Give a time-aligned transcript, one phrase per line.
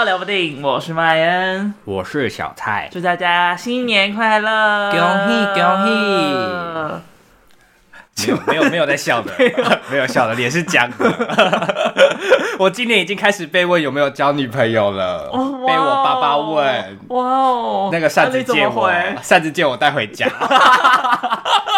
[0.00, 5.62] 到聊部电影，我是麦恩，我是小蔡，祝大家新年快乐，恭喜恭
[8.24, 8.32] 喜！
[8.46, 9.30] 没有没有没有在笑的，
[9.92, 11.76] 没有笑的，脸是僵的。
[12.58, 15.24] 我今年已经开始被问有没有交女朋友了，
[15.66, 16.98] 被我爸爸问。
[17.08, 18.90] 哇哦，那个扇子借我，
[19.20, 20.26] 扇子借我带回家。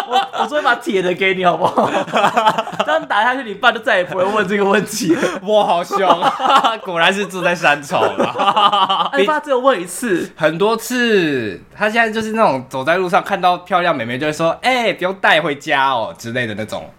[0.07, 1.89] 我 我昨天把铁的给你好不好？
[2.85, 5.21] 这样打下去，你爸就再也不会问这个问题了。
[5.43, 6.77] 哇，好凶啊！
[6.83, 9.11] 果然是住在三重啊。
[9.17, 11.61] 你爸只有问一次，很多次。
[11.75, 16.89] 他现在就是那种走在路上看到漂亮美眉就会说：“哎、欸，不用带回家哦”之类的那种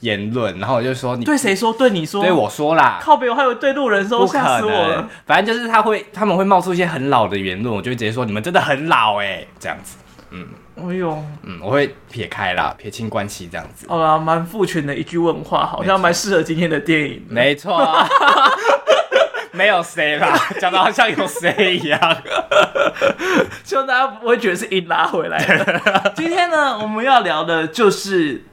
[0.00, 0.58] 言论。
[0.58, 1.72] 然后我就说：“你对谁说？
[1.72, 2.22] 对你说？
[2.22, 5.08] 对我说啦。”靠北，我还有对路人说，吓死我了。
[5.26, 9.96] 反正就是他会，他们会冒出一些很老的言论，我就会直接说：“你们真的很老哎、欸，这样子。”
[10.32, 10.46] 嗯，
[10.88, 13.86] 哎呦，嗯，我会撇开啦，撇清关系这样子。
[13.88, 17.24] 好啦，蛮父权的一句问话，好像蛮适合今天的电影。
[17.28, 17.86] 没错，
[19.52, 22.16] 没有谁啦，讲的好像有谁一样。
[23.64, 26.12] 希望大家不会觉得是硬拉回来的。
[26.16, 28.44] 今天呢，我们要聊的就是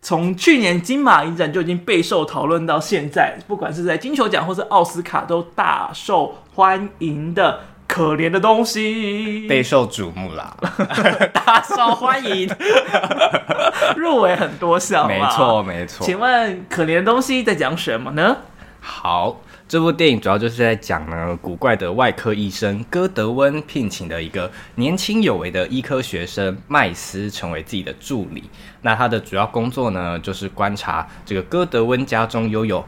[0.00, 7.60] 从去年金马影展就已经备受讨论到现在，不管是在金球奖或是奥斯卡都大受欢迎的。
[7.92, 10.56] 可怜的东西备受瞩目啦，
[11.34, 12.48] 大受欢迎，
[13.96, 16.02] 入围很多项，没错没错。
[16.02, 18.34] 请问可怜的东西在讲什么呢？
[18.80, 28.48] 好，这部电影主要就是在讲呢，古怪的外科医生戈德温聘请的一个年轻有为的医科学生麦斯成为自己的助理。
[28.80, 32.82] 那他的主要工作呢，就是观察这个戈德温家中拥有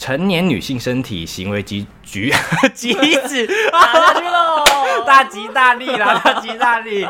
[0.00, 2.32] 成年女性身体行为及举
[2.74, 2.94] 举
[3.28, 5.04] 止，打下去喽！
[5.06, 7.06] 大吉大利啦， 大吉大利！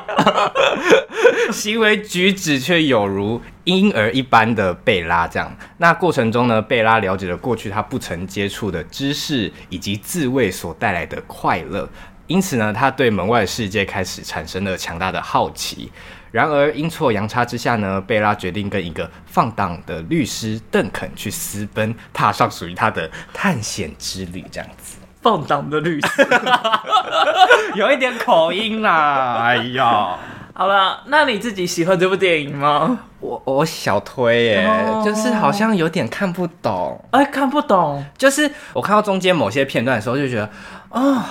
[1.52, 5.56] 行为举止却有如婴儿一般的贝拉这样。
[5.78, 11.88] 那过程中呢，贝拉了解了过去她不曾接触的知识以及自慰所带来的快乐，
[12.26, 15.92] 因此呢，她对门外世界开始产生了强大的好奇。
[16.30, 24.44] 然而阴错阳差之下呢，贝拉决定跟一个放荡的律师邓肯去私奔，踏上属于他的探险之旅。
[24.52, 26.28] 这样子，放荡的律师，
[27.74, 29.38] 有一点口音啦。
[29.42, 30.16] 哎呀，
[30.54, 33.00] 好了，那你自己喜欢这部电影吗？
[33.18, 37.04] 我我小推耶，哦、就是好像有点看不懂。
[37.10, 40.44] 哎，看不懂，就是我看到中间某些片段的时候，就觉得
[40.90, 41.22] 啊、哦，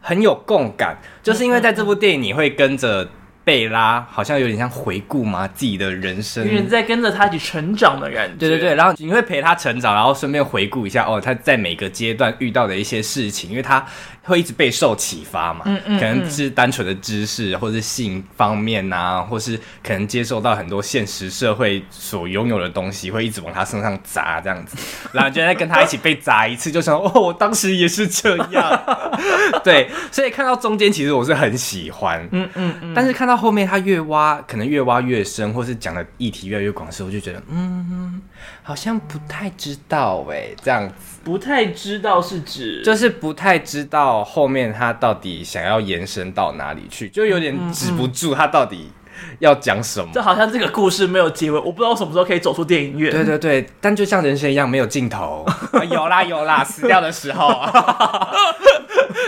[0.00, 3.08] 很有共感，就是因为在这部电影你会跟着。
[3.48, 8.36] 贝拉好像有点像回顾嘛，自己的人生，有点在跟着他一起成长的感觉。
[8.36, 13.82] 对对对，然后你会陪他成长，然后顺便回顾一下哦，他在每个阶段遇到的一些事情，因为他。
[14.28, 15.62] 会一直备受启发嘛？
[15.64, 24.76] 嗯嗯，可能是单纯的知识，或是性方面啊，或是可能接受到很多现实社会所拥有的东西，会一直往他身上砸这样子，
[25.12, 28.82] 然后就在跟他一起被砸一次，就想 哦，我当时也是这样。
[29.64, 38.20] 对，所以看到中间其实我是很喜欢，嗯嗯嗯，但是看到后面他越挖，可能越挖越深，或是讲的议题越来越广的时候，我就觉得嗯，
[38.62, 44.24] 好像不太知道哎，这样子，不太知道是指就是不太知道。
[44.24, 48.34] 后面他到底想要延伸到哪里去，就有点止不住。
[48.34, 48.90] 他到底
[49.38, 50.08] 要讲什么？
[50.14, 53.12] 就好像这个故事没有结尾，我不知道什么时候可以走出电影院。
[53.12, 55.44] 对对对，但就像人生一样，没有尽头。
[55.90, 57.46] 有啦有啦，死掉的时候，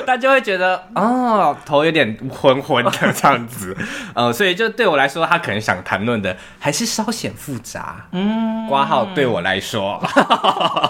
[0.07, 3.77] 他就会觉得哦，头有点昏昏的 这样子。
[4.15, 8.07] 呃，所以就对我来说，他可能想谈论的还是稍显复杂。
[8.13, 10.03] 嗯，挂号对我来说，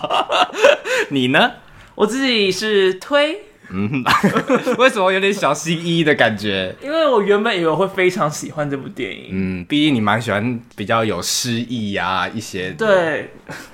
[1.10, 1.50] 你呢？
[1.94, 3.49] 我自己是推。
[3.72, 4.02] 嗯，
[4.78, 6.74] 为什么有点小心翼翼的感觉？
[6.82, 9.28] 因为我原本以为我会非常喜欢这部电影。
[9.30, 12.70] 嗯，毕竟你蛮喜欢比较有诗意呀一些。
[12.72, 13.30] 对，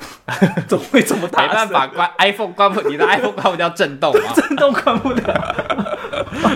[0.68, 1.42] 怎么会这么大？
[1.42, 4.32] 没办法，关 iPhone 关不，你的 iPhone 关不掉震动吗？
[4.34, 5.98] 震动关不了，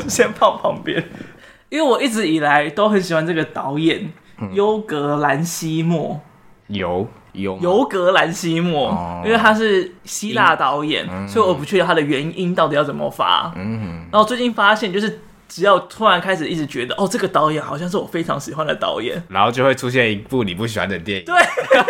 [0.08, 1.02] 先放旁边。
[1.70, 4.12] 因为我一直以来都很喜欢这个导演，
[4.52, 6.20] 优格兰西莫。
[6.66, 7.08] 有。
[7.32, 13.52] 尤格兰西莫，哦、因为他是希腊导演，嗯、所以我不确定他的原因到底要怎么发。
[13.56, 15.20] 嗯，然后最近发现就是。
[15.50, 21.24] 只要突然开始一直觉得哦，这个导演好像是我非常喜欢的导演，然后就会出现一部你不喜欢的电影。
[21.24, 21.34] 对，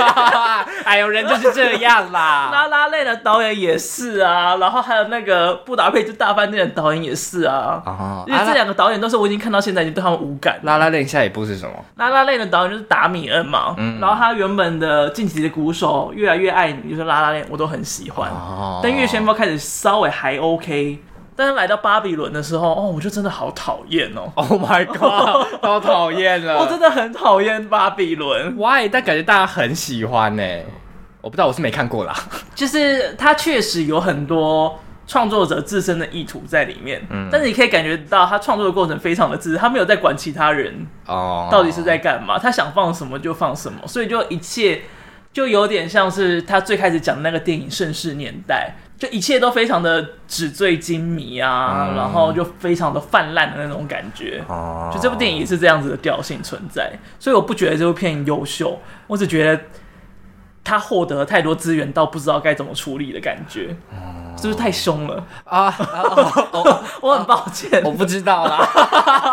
[0.85, 2.49] 哎呦人就是这样啦。
[2.51, 7.83] 拉拉类的导演也是啊，然后还有那个布达佩斯大饭店的导演也是啊。
[7.85, 10.59] 哦，因为这两个导演都是我已经看到现在已经对他们无感。
[10.62, 11.75] 拉拉类下一部是什么？
[11.97, 13.75] 拉拉类的导演就是达米恩嘛。
[13.77, 14.01] 嗯。
[14.01, 18.31] 然后他原本的晋级的鼓手越来越爱你，就是拉拉类我都很喜欢。
[18.31, 18.81] 哦。
[18.83, 20.99] 但月旋风开始稍微还 OK。
[21.40, 24.31] 但是来到巴比伦的时候，哦，我就真的好讨厌哦！
[24.37, 26.58] Oh my god， 好讨厌了！
[26.58, 28.54] 我真的很讨厌巴比伦。
[28.56, 28.87] Why？
[28.92, 30.42] 但感觉大家很喜欢呢。
[31.22, 32.14] 我不知道，我是没看过啦。
[32.54, 37.00] 就是它确实有很多创作者自身的意图在里面。
[37.08, 44.82] 嗯，但是你可以感觉到他创作的过程非常的自私，他没有在管其他人哦，到底是在干嘛，他想放什么就放什么，所以就一切
[45.32, 48.75] 就有点像是他最开始讲的那个电影《盛世年代》。
[49.00, 54.44] 就一切都非常的纸醉金迷啊，嗯、然后就非常的泛滥的那种感觉。
[54.47, 59.62] 哦，就这部电影也是这样子的调性存在，所以我不觉得这部片优秀，我只觉得
[60.62, 63.77] 他获得了太多资源到不知道该怎么处理的感觉。
[63.93, 65.67] 嗯是不是太凶了啊？
[65.67, 65.77] 啊
[66.53, 68.67] 我， 我很抱歉，我不知道啦。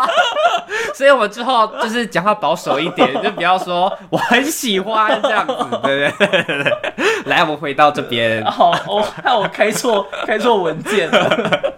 [0.92, 6.76] 所以，我们之后就是讲话保守一点， 就不要说我很喜欢这样子，对不对，对？
[7.24, 8.44] 来，我们回到这边。
[8.44, 11.72] 好，我看我开错开错文件了。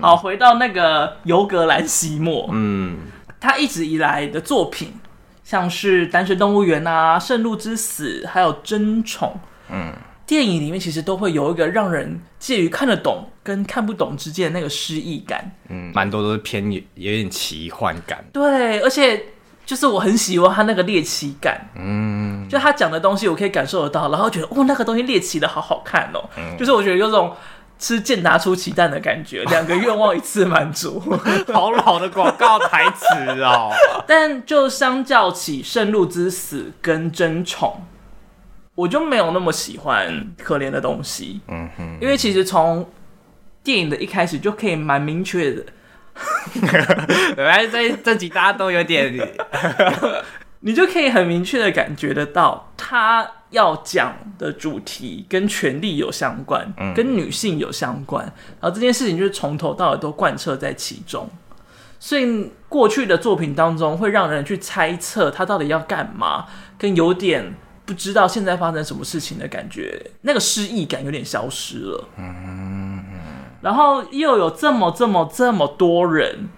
[0.00, 2.98] 好，回到那个尤格兰西莫，嗯，
[3.38, 4.92] 他一直以来的作品，
[5.46, 9.38] 像是《单身动物园》啊，《圣鹿之死》，还有《争宠》，
[9.72, 9.92] 嗯。
[10.26, 18.24] 电影里面其实都会有一个让人介于看得懂跟看不懂之间的那个失意感，嗯，蛮多都是偏有有点奇幻感。
[18.32, 19.26] 对，而且
[19.64, 27.32] 就是我很喜欢他那个猎奇感，嗯，就他讲的东西我可以感受得到，然后觉得哦，那个东西猎奇的好好看哦，嗯、就是我觉得有种
[27.78, 31.02] 吃健达出奇蛋的感觉， 两个愿望一次满足，
[31.52, 33.70] 好老的广告台词哦。
[34.06, 37.82] 但就相较起《圣路之死》跟《争宠》。
[38.74, 42.86] 我就没有那么喜欢可怜的东西，嗯哼，因为其实从
[43.64, 45.64] 电影的一开始就可以蛮明确的，
[47.38, 49.10] 原来这这集大家都有点，
[50.66, 58.24] 你就可以很明确的感觉得到，他要讲的主题跟权力有相关，嗯、跟女性有相关，
[58.60, 61.30] 然后这件事情就是从头到尾都贯彻在其中，
[62.00, 66.46] 所以过去的作品当中会让人去猜测他到底要干嘛，
[66.76, 67.54] 跟有点。
[67.86, 72.08] 不知道现在发生什么事情的感觉，那个失意感有点消失了。
[72.16, 73.00] 嗯，
[73.60, 76.48] 然后又有这么这么这么多人，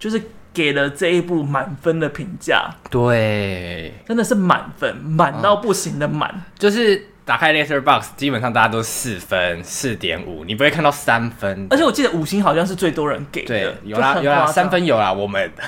[0.00, 0.20] 就是
[0.54, 2.70] 给了这一部满分的评价。
[2.88, 6.42] 对，真的是满分，满到不行的满。
[6.56, 11.66] 就是打开 Letterboxd，基本上大家都四分、四点五，你不会看到三分。
[11.70, 15.50] 而且我记得五星好像是最多人给的，对，有啦有啦，三分有啦，我们。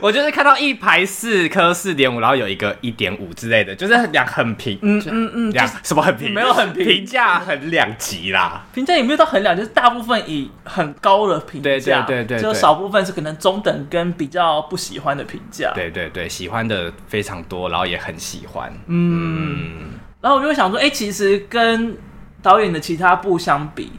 [0.00, 8.64] 我就是看到一排四颗四点五，然后有一个一点五之类的，就是两很平，嗯嗯嗯，两什么很平，没有很平，评价很两极啦。
[8.72, 15.72] 评价也没有到很两，就是大部分以很高的评价，对对对对，就少部分是可能中等跟比较不喜欢的评价。
[15.74, 18.72] 对对对，喜欢的非常多，然后也很喜欢。
[18.86, 19.90] 嗯，
[20.20, 21.96] 然后我就会想说，哎，其实跟
[22.42, 23.92] 导演的其他部相比。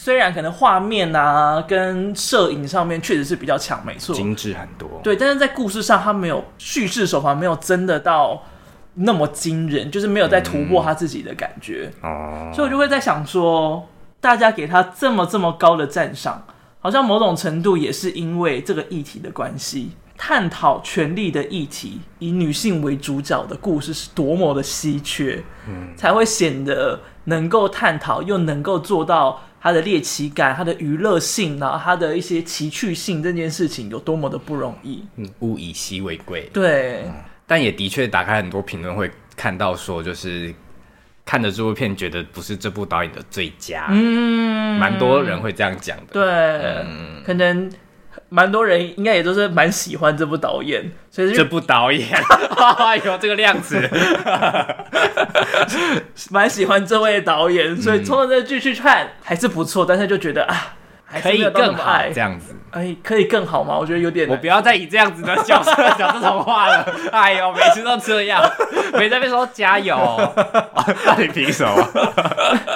[0.00, 4.88] 虽然可能画面啊跟摄影上面确实是比较强，没错，精致很多。
[5.02, 8.40] 对，但是在故事上，他没有叙事手法没有真的到
[8.94, 11.90] 那么惊人，就是没有在突破他自己的感觉。
[12.00, 13.88] 哦、嗯，所以我就会在想说，
[14.20, 16.44] 大家给他这么这么高的赞赏，
[16.78, 29.40] 好像某种程度也是因为这个议题的关系，探讨权力的议题，以女性为主角的故事是多么的稀缺，嗯，才会显得能够探讨又能够做到。
[29.60, 35.02] 它的猎奇感，它的娱乐性，然后它的一些奇趣性，这件事情有多么的不容易。
[35.16, 36.48] 嗯，物以稀为贵。
[36.52, 40.54] 对、嗯，但也的确打开很多评论会看到说，就是
[41.24, 43.88] 看着这部片觉得不是这部导演的最佳。
[43.90, 46.12] 嗯，蛮多人会这样讲的。
[46.12, 46.24] 对，
[46.86, 47.68] 嗯、可能。
[48.30, 52.08] 蛮多人应该也都是蛮喜欢这部导演，所以这部导演。
[52.78, 53.88] 哎呦这个量子，
[56.30, 60.66] 蛮喜欢这位导演，所以从这剧去看还是不错，但是就觉得啊，还
[61.22, 63.78] 可以更好这样子，哎，可以更好吗？
[63.78, 66.86] 我觉得有点，我不要再以这样子的角色讲这种话了。
[67.12, 68.42] 哎呦，每次都这样，
[68.92, 69.96] 每次被说加油，
[71.06, 71.88] 那你凭什么？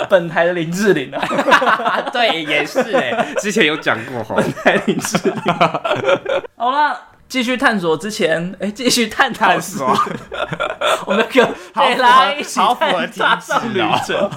[0.08, 5.34] 本台的林志玲啊， 对，也是哎，之前有讲过哈，本台林志玲。
[6.56, 6.98] 好了，
[7.32, 9.88] 继续探索之前， 哎，继续探探索，
[11.06, 12.60] 我们可以来一起
[13.18, 14.30] 探索旅程。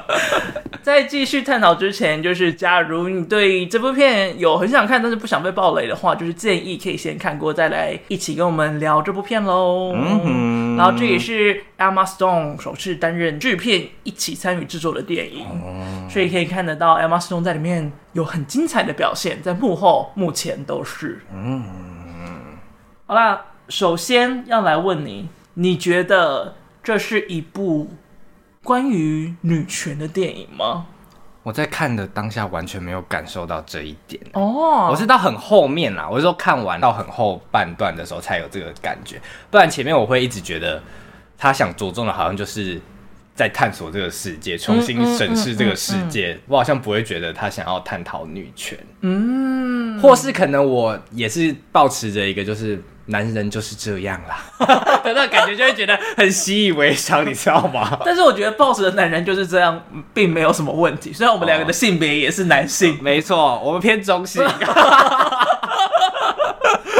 [0.84, 9.94] 在继续探讨之前，就是假如你对这部片有很想看，但是不想被暴雷的话，就是建议可以先看过再来一起跟我们聊这部片喽。
[9.94, 21.22] 嗯，然后这也是 Emma Stone 首次担任制片一起参与制作的电影，嗯、所以可以看得到 Emma Stone 在里面有很精彩的表现，在幕后、目前都是。
[21.34, 21.64] 嗯，
[23.08, 27.88] 好啦，首先要来问你，你觉得这是一部？
[28.64, 30.86] 关于女权的电影吗？
[31.44, 34.90] 我在看的当下完全没有感受到这一点哦，oh.
[34.90, 39.20] 我是到很后面啦，我是说看完到很后半段的时候才有这个感觉，
[39.52, 40.82] 不然前面我会一直觉得
[41.38, 42.80] 他想着重的好像就是
[43.36, 46.32] 在探索这个世界，重新审视这个世界。
[46.32, 52.82] 嗯嗯嗯嗯、我好像不会觉得他想要探讨女权，嗯，或是可能我也是保持着一个就是。
[53.06, 54.42] 男人就是这样啦，
[55.04, 57.98] 那感觉就会觉得很习以为常，你知道吗？
[58.04, 59.80] 但是我觉得 boss 的男人就是这样，
[60.12, 61.12] 并没有什么问题。
[61.12, 64.44] 虽然我们两个的性别也是男性， 没错，我们偏中性，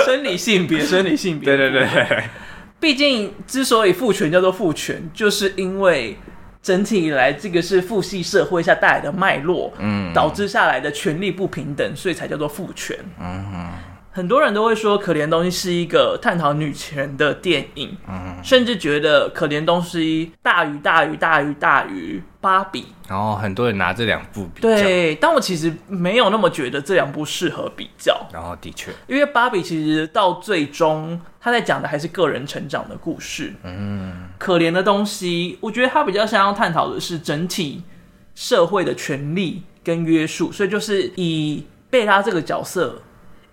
[0.05, 2.25] 生理性别，生理性别，对对对对。
[2.79, 6.17] 毕竟之所以父权叫做父权，就是因为
[6.63, 13.69] 整体以来这个是父系社会下带来的脉络，嗯，导致下来的权力不平等，所以才叫做父权，嗯哼。
[14.17, 22.81] 很多人都会说《可怜东西》是一个探讨女权的电影，嗯，甚至觉得《可怜东西》大于大于大于大于《芭比》。
[23.11, 28.27] 然后很多人拿这两部比较，对，但我其实没有那么觉得这两部适合比较。
[28.33, 33.53] 然后的确，因为《芭比》其实到最终，他在讲的还是个人成长的故事。
[33.65, 37.83] 嗯，《可怜的东西》，我觉得他比较想要探讨的是整体
[38.35, 43.03] 社会的权利跟约束，所以就是以贝拉这个角色。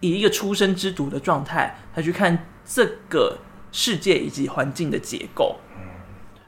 [0.04, 3.38] 以一个出生之犊的状态他去看这个
[3.72, 5.56] 世界以及环境的结构，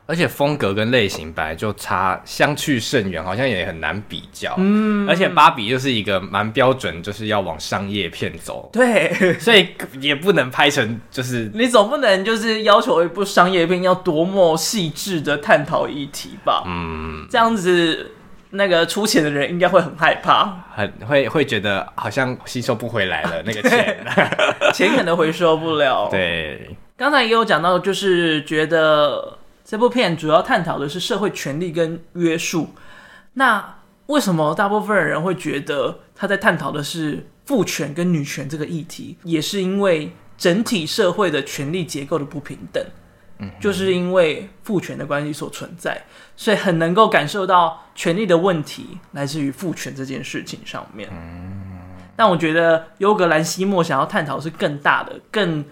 [0.05, 4.53] 而且风格跟类型本来就差相去甚远，好像也很难比较。
[4.57, 8.69] 嗯，而且芭比就是一个蛮标准，就是要往商业片走。
[8.73, 9.69] 对，所以
[10.01, 16.63] 也不能拍成就是你总不能就是要求一部商业片要多么细致的探讨议题吧？
[16.67, 18.11] 嗯，这样子。
[18.55, 24.05] 那个出钱的人应该会很害怕，很会会觉得好像吸收不回来了 那个钱，
[24.73, 26.07] 钱可能回收不了。
[26.11, 32.69] 对，刚才也有讲到，就是觉得这部片主要探讨的是社会权利跟约束。
[33.33, 33.75] 那
[34.07, 39.17] 为什么大部分人会觉得他在探讨的是父权跟女权这个议题？
[39.23, 42.83] 也是因为整体社会的权力结构的不平等。
[43.59, 46.03] 就是因为父权的关系所存在，
[46.35, 51.09] 所以很能够感受到权力的问题来自于父权这件事情上面。
[51.11, 51.51] 嗯
[52.17, 55.65] 但我觉得优格兰西莫想要探讨是更大的、更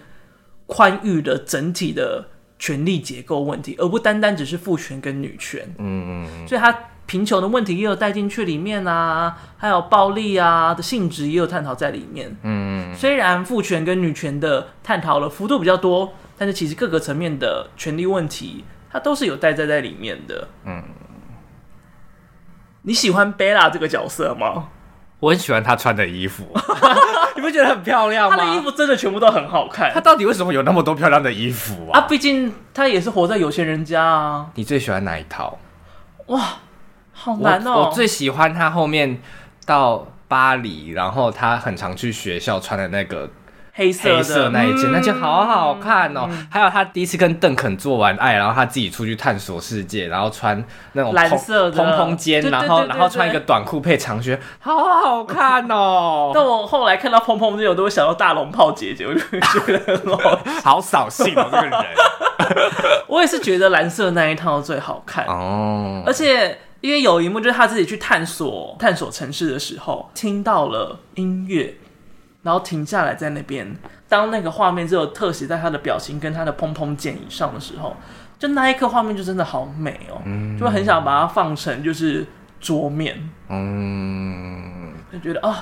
[0.66, 2.22] 宽裕的整体的
[2.58, 5.66] 权力结构问题，而不单单只是父权跟女权。
[5.78, 12.36] 嗯，所以他贫穷的问题也有带进去里面啊，还有暴力啊的性质也有探讨在里面。
[12.42, 16.12] 嗯，虽然父权跟女权的探讨了幅度比较多。
[16.36, 20.48] 但是其实各个层面的权力问题，它都是有带在在里面的。
[20.64, 20.82] 嗯，
[22.82, 24.68] 你喜欢贝拉这个角色吗？
[25.20, 26.44] 我很喜欢她穿的衣服，
[27.34, 28.36] 你不觉得很漂亮吗？
[28.36, 29.90] 她的衣服真的全部都很好看。
[29.94, 32.00] 她到底为什么有那么多漂亮的衣服啊？
[32.00, 34.50] 啊，毕竟她也是活在有钱人家啊。
[34.54, 35.58] 你最喜欢哪一套？
[36.26, 36.58] 哇，
[37.12, 37.70] 好难哦！
[37.72, 39.22] 我，我最喜欢她后面
[39.64, 43.30] 到巴黎，然后她很常去学校穿的那个。
[43.76, 46.28] 黑色，黑色那一件，嗯、那件好好看哦。
[46.30, 56.30] 嗯、还有他第一次跟邓肯做完爱，然后他自己出去探索世界，然后穿那种蓝色的蓬蓬肩，然后然后穿一个短裤配长靴，好好看哦。
[56.36, 60.00] 但我后来看到蓬蓬肩，我都会想到大龙炮姐姐，我就觉得
[60.62, 61.84] 好扫兴哦，这个人。
[63.08, 71.74] 我也是觉得蓝色那一套最好看哦，而且因为有一幕就是他自己去探索探索城市的时候，听到了音乐。
[72.44, 73.76] 然后停下来在那边，
[74.08, 77.96] 当那个画面只有特写在他的表情跟他的砰砰键以上的时候，
[78.38, 82.24] 就那一刻画面就真的好美哦，嗯、就很想把它放成就是
[82.60, 85.56] 桌面，嗯，就觉得啊、哦，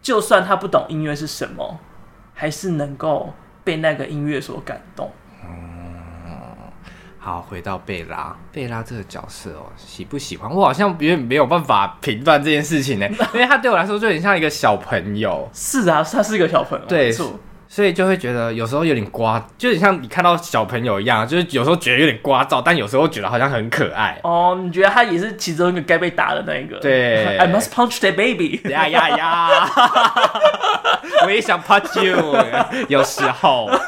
[0.00, 1.80] 就算他不懂音乐是什么，
[2.34, 3.32] 还是能够
[3.64, 5.10] 被那个音乐所感动。
[7.24, 10.50] 好，回到贝拉，贝拉这个角色哦，喜不喜欢？
[10.52, 15.48] 我好像有点没有办法评断这件事情呢， 因为他对我来说就很像一个小朋友。
[15.54, 17.12] 是啊，他是一个小朋友，对，
[17.74, 24.20] 所以就会觉得有时候有点瓜，就是像你看到小朋友一样，就是有时候觉得有点聒噪，但有时候觉得好像很可爱。
[24.24, 26.76] 哦，你觉得他也是其中一个该被打的那一个？
[26.80, 28.60] 对，I must punch that baby。
[28.68, 29.70] 呀呀呀！
[31.24, 32.36] 我也想 punch you，
[32.88, 33.70] 有时候。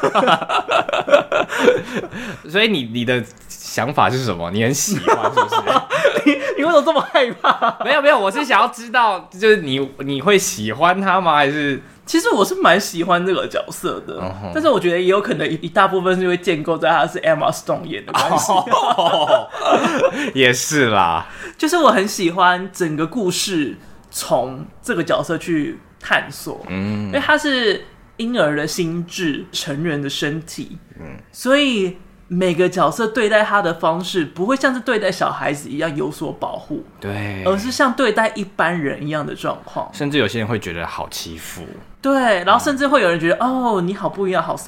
[2.49, 4.49] 所以你你的想法是什么？
[4.49, 5.61] 你很喜欢是不是？
[6.25, 7.77] 你你为什么这么害怕？
[7.85, 11.35] 没有没有，我是想要知道，就是你你会喜欢他吗？
[11.35, 14.21] 还是其实我是蛮喜欢这个角色的，
[14.53, 18.51] 但是我觉得也有可能一大部分是因为建构在他是 Emma Stone 演的关系。
[18.51, 19.49] 哦、
[20.33, 23.77] 也是啦，就是我很喜欢整个故事
[24.11, 27.85] 从这个角色去探索，嗯，因为他是。
[28.17, 31.97] 婴儿的心智，成人的身体，嗯，所以
[32.29, 39.89] 每个角色对待他的方式不会像是对待小孩子一样有所保护，对，而是像对待一般人一样的状况。
[39.93, 41.67] 甚至有些人会觉得好欺负，
[42.05, 44.53] 对，然后甚至会有人觉得、嗯、哦，你好不一样，好。
[44.55, 44.59] 我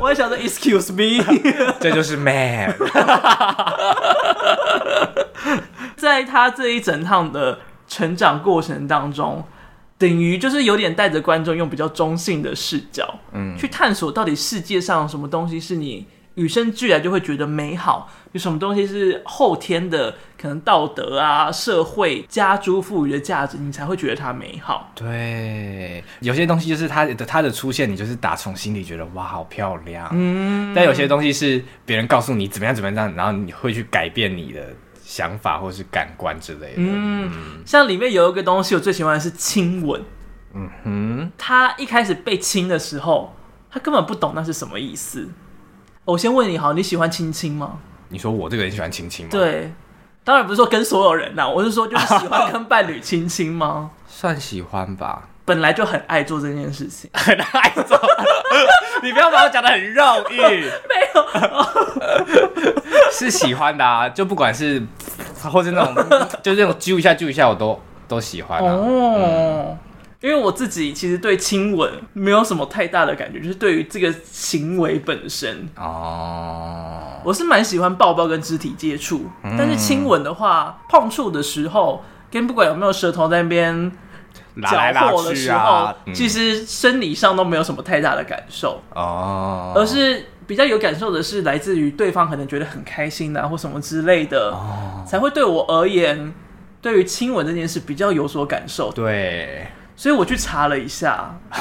[0.00, 1.22] 我也想说，excuse me，
[1.78, 2.74] 这就是 man。
[5.96, 9.44] 在他这一整趟的成长过程当中。
[9.96, 16.06] 等于就是有点带着观众用比较中性的视角，嗯，去探索到底世界上什么东西是你
[16.36, 24.90] 与生俱来就会觉得美好，有什么东西是后天的，可能道德啊、社会加诸赋予的价值，你才会觉得它美好。
[24.94, 30.08] 对，有些东西就是它的它的出现，你就是打从心里觉得哇，好漂亮。
[30.12, 34.62] 嗯，但有些东西是别人告诉你怎么样怎么样，然后你会去改变你的。
[35.02, 37.28] 想法或是感官之类的，嗯，
[37.66, 40.00] 像里面有一个东西，我最喜欢的是亲吻。
[40.54, 43.34] 嗯哼，他一开始被亲的时候，
[43.68, 45.28] 他根本不懂那是什么意思。
[46.04, 47.80] 我先问你好，你喜欢亲亲吗？
[48.08, 49.30] 你说我这个人喜欢亲亲吗？
[49.32, 49.72] 对，
[50.24, 53.90] 当然不是说跟所有人呐，我是说就是喜欢跟伴侣亲亲吗？
[54.06, 55.22] 算喜欢吧。
[55.46, 57.98] 本来就很爱做这件事情，很爱做。
[59.02, 60.68] 你不要把我讲的很肉欲，没
[61.14, 61.24] 有，
[63.10, 64.08] 是喜欢的啊。
[64.08, 64.80] 就不管是，
[65.50, 65.94] 或是那种，
[66.42, 68.72] 就是那种揪一下揪一下，我都都喜欢啊。
[68.72, 69.78] 哦，嗯、
[70.20, 75.68] 因为我自己其实对亲吻没有什么太大的感觉，就是对于这个行为本身。
[75.76, 83.92] 哦，我是蛮喜欢抱抱跟肢体接触，嗯、但是亲吻的话，碰触的时候，跟不管有没有舌头在那边。
[84.62, 88.82] 搅和的时候，啊嗯、其实生理上都没有什么太大的感受。
[88.94, 96.34] 哦，而是比较有感受的是来自于对方可能觉得很开心啊，或什么之类的，哦、才会对我而言，
[96.82, 98.92] 对于亲吻这件事比较有所感受。
[98.92, 99.66] 对，
[100.00, 101.38] 所以我去查了一下，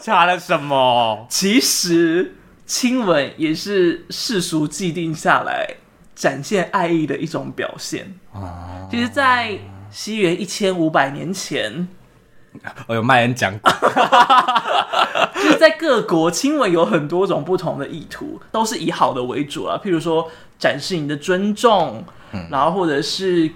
[0.00, 1.26] 查了什么？
[1.28, 2.34] 其实
[2.64, 5.68] 亲吻也是世俗既定下来
[6.14, 8.18] 展现爱意的一种表现。
[8.32, 9.58] 哦其实，在
[9.90, 11.86] 西元一千五百年前，
[12.86, 13.70] 我有卖人讲过，
[15.34, 19.78] 就是在各国亲吻有很多种不同的意图，都是以好的为主啊。
[19.84, 20.26] 譬如说，
[20.58, 22.02] 展示你的尊重，
[22.32, 23.50] 嗯、然后或者是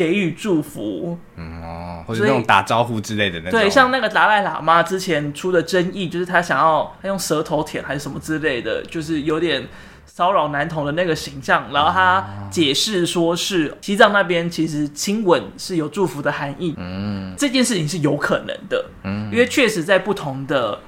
[0.00, 3.60] 给予祝福，嗯哦，或者那种打招呼之类的那种。
[3.60, 9.68] 对，像那个达赖喇嘛之前出的争议，就是他想要他用舌头舔还是什么之类的，就是有点。
[10.12, 20.78] 骚扰男童的那个形象，然后他解释说是西藏那边其实亲吻是有祝福的含义，嗯，这件事情是有可能的，嗯，因为确实在不同的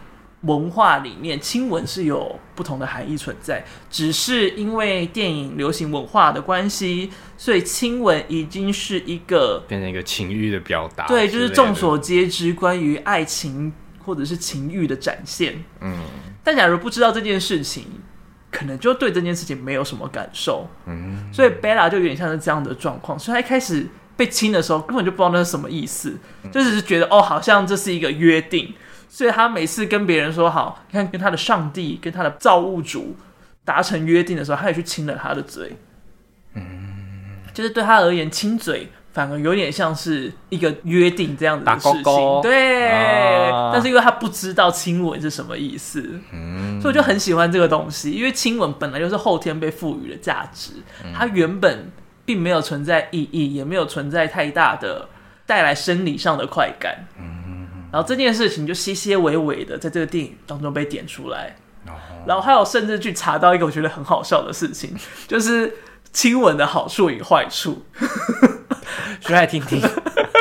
[0.43, 13.73] 文化里面，亲吻是有不同的含义存在，只是因为电影流行文化的关系，所以亲吻已经是一个变成一个情欲的表达，对，就是众所皆知关于爱情
[14.05, 15.99] 或者是情欲的展现，嗯，
[16.45, 17.85] 但假如不知道这件事情。
[18.55, 28.75] 可能就对这件事情没有什么感受，嗯，所以贝拉就有点像是这样的状况，所以他一开始被亲的时候根本就不知道那是什么意思，嗯、就只是觉得哦，好像这是一个约定，
[29.13, 33.15] 所以他每次跟别人说好，你看跟他的上帝、跟他的造物主
[33.63, 35.77] 达成约定的时候，他也去亲了他的嘴，
[36.55, 38.89] 嗯，就是对他而言亲嘴。
[39.13, 42.89] 反而有点像是一个约定这样子的事情，勾勾对。
[42.89, 48.13] 啊、但是因为他不知道亲吻是什么意思，嗯、所以我就很喜欢这个东西。
[48.13, 50.73] 因为亲吻本来就是后天被赋予的价值，
[51.05, 51.93] 嗯、它原本
[52.25, 55.07] 并没有存在意义，也没有存在太大的
[55.45, 57.05] 带来生理上的快感。
[57.21, 57.42] 嗯、
[57.93, 61.55] 然后这件事情就些些微微的在这个电影当中被点出来。
[61.87, 61.93] 哦、
[62.27, 64.97] 然后还有甚至去查到一个我觉得很好笑的事情，
[65.29, 65.73] 就是
[66.13, 67.83] 亲吻的好处与坏处。
[69.21, 69.81] 说来听听，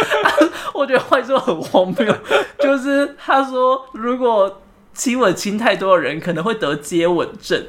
[0.73, 2.15] 我觉得坏处很荒谬，
[2.59, 4.61] 就是他说如果
[4.93, 7.65] 亲吻亲太多的人，可能会得接吻症。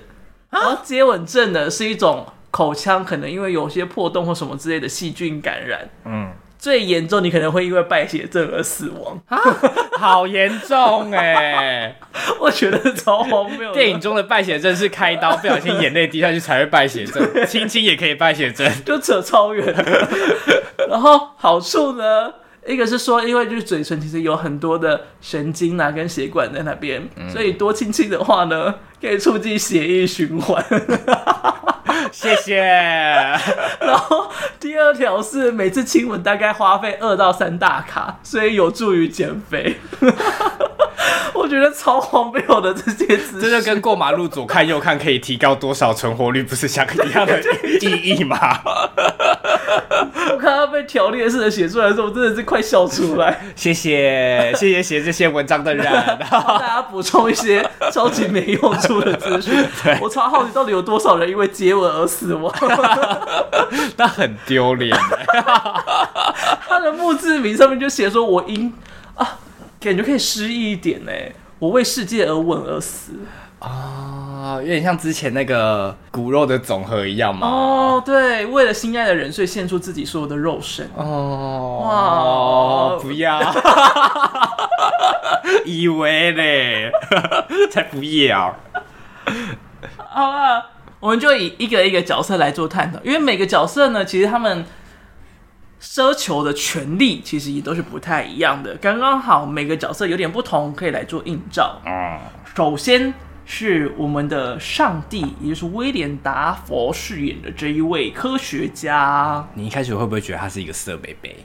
[0.51, 6.31] 然后接吻症呢是一种口腔可能因为有些破洞或什么之类的细菌感染，嗯，
[6.63, 9.21] 最严重你可能会因为败血症而死亡。
[9.27, 9.37] 啊，
[9.99, 11.97] 好严重哎！
[12.39, 13.73] 我觉得超荒谬。
[13.73, 19.75] 电影中的败血症是开刀不小心眼泪滴下去才会败血症， 亲亲也可以败血症，就扯超远。
[20.89, 22.33] 然后好处呢，
[22.65, 30.65] 一个是说，因为就是嘴唇其实有很多的神经啊跟血管在那边，嗯、所以多亲亲的话呢，可以促进血液循环。
[32.13, 32.63] 谢谢。
[33.81, 39.77] 然后第二条是每次亲吻大概花费二到三大卡，所以有助于减肥。
[41.35, 47.41] 我觉得超荒谬的这些词，这就跟过马路左看右看可以提高多少存活率，不是像一样的
[47.81, 48.39] 意义吗？
[50.31, 53.43] 我看他被条列式的写出来的时候，我真的是快笑出来。
[53.57, 55.85] 谢谢谢谢写这些文章的人，
[56.31, 59.55] 大家补充一些超级没用处的资讯。
[60.01, 62.53] 我超好奇到底有多少人因为接吻而死亡，
[63.97, 64.97] 那很丢脸。
[66.69, 68.73] 他的墓志铭上面就写说：“我因
[69.15, 69.39] 啊，
[69.81, 71.13] 感觉可以诗意一点呢。
[71.59, 73.13] 我为世界而吻而死。”
[74.43, 77.47] 哦，有点像之前那个骨肉的总和一样嘛。
[77.47, 80.91] 哦，对，为了心爱的人，所以献出自己所有的肉身。
[80.97, 83.41] 哦，哇，不要，
[85.65, 86.91] 以为嘞，
[87.71, 88.53] 才不要。
[90.09, 90.67] 好了，
[90.99, 94.67] 我们就以一个一个角色来做探讨，因为每个角色呢，其实他们
[95.81, 98.75] 奢求的权利其实也都是不太一样的。
[98.79, 101.81] 刚刚好，每个角色有点不同，可以来做映照。
[101.87, 102.19] 嗯，
[102.57, 103.15] 首先。
[103.45, 109.47] 是我们的上帝，也就是威廉达佛饰演的这一位科学家。
[109.55, 111.45] 你一开始会不会觉得他是一个色贝贝？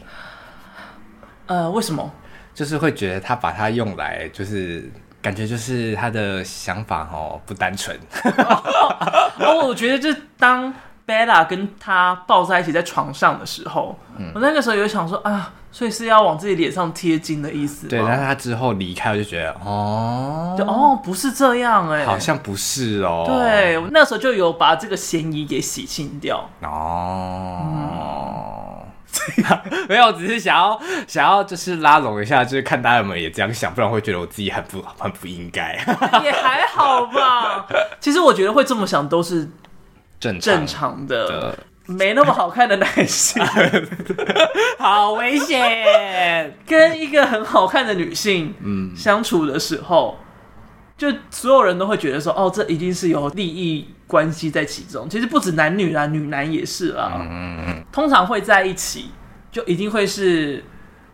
[1.47, 2.11] 呃，为什么？
[2.53, 7.95] 就是会觉得他把它用来，就是感觉就是他的想法哦不单纯。
[9.39, 10.73] 哦，我觉得就当
[11.05, 17.87] Bella 跟他抱在一起在床上的时候，嗯、我那个时候有想说啊，所以是要往自己脸上贴金的意思。
[17.87, 23.25] 对，但是他之后离开，我就觉得哦，就哦，不是这样哎、欸，好像不是哦。
[23.27, 26.49] 对，我那时候就有把这个嫌疑给洗清掉。
[26.63, 27.61] 哦，
[29.37, 35.73] 嗯、 没有，只是想要想要就是拉拢一下，就是看大家有没有也这样想，不然会觉得我自己很不很不应该。
[36.25, 37.67] 也还好吧，
[37.99, 39.47] 其实我觉得会这么想都是。
[40.19, 41.55] 正正常的，
[41.87, 43.41] 没那么好看的男性，
[44.77, 46.55] 好危险。
[46.65, 50.17] 跟一个很好看的女性，嗯，相处的时候，
[50.97, 55.09] 就所有人都会觉得说，哦，这一定是有利益关系在其中。
[55.09, 57.13] 其实不止男女啦，女男也是啦。
[57.19, 59.11] 嗯，通常会在一起，
[59.51, 60.63] 就一定会是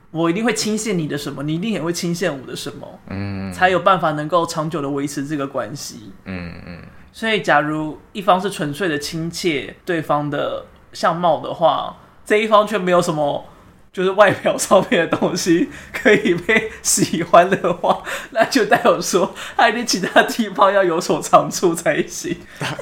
[0.10, 6.12] 我一定会倾泻你的什么，你一定也会倾泻我的什么，嗯，才有办法能够长久的维持这个关系。
[6.26, 6.83] 嗯嗯。
[7.16, 11.96] 所以，假如一方是纯粹的亲切对方的相貌的话，
[12.26, 13.46] 这一方却没有什么，
[13.94, 22.36] 就是外表上面的东西可以被喜欢的话，那就代表说，他一定其他地方要有所长处才行。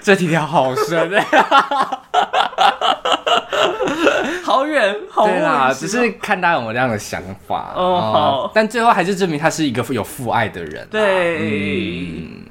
[0.00, 1.24] 这题条好深呀！
[4.48, 5.70] 好远，好远啊！
[5.70, 8.00] 只是看大家有没有这样的想法哦。
[8.00, 10.88] 好，但最后还是证明他是一个有父爱的人。
[10.90, 12.46] 对，嗯、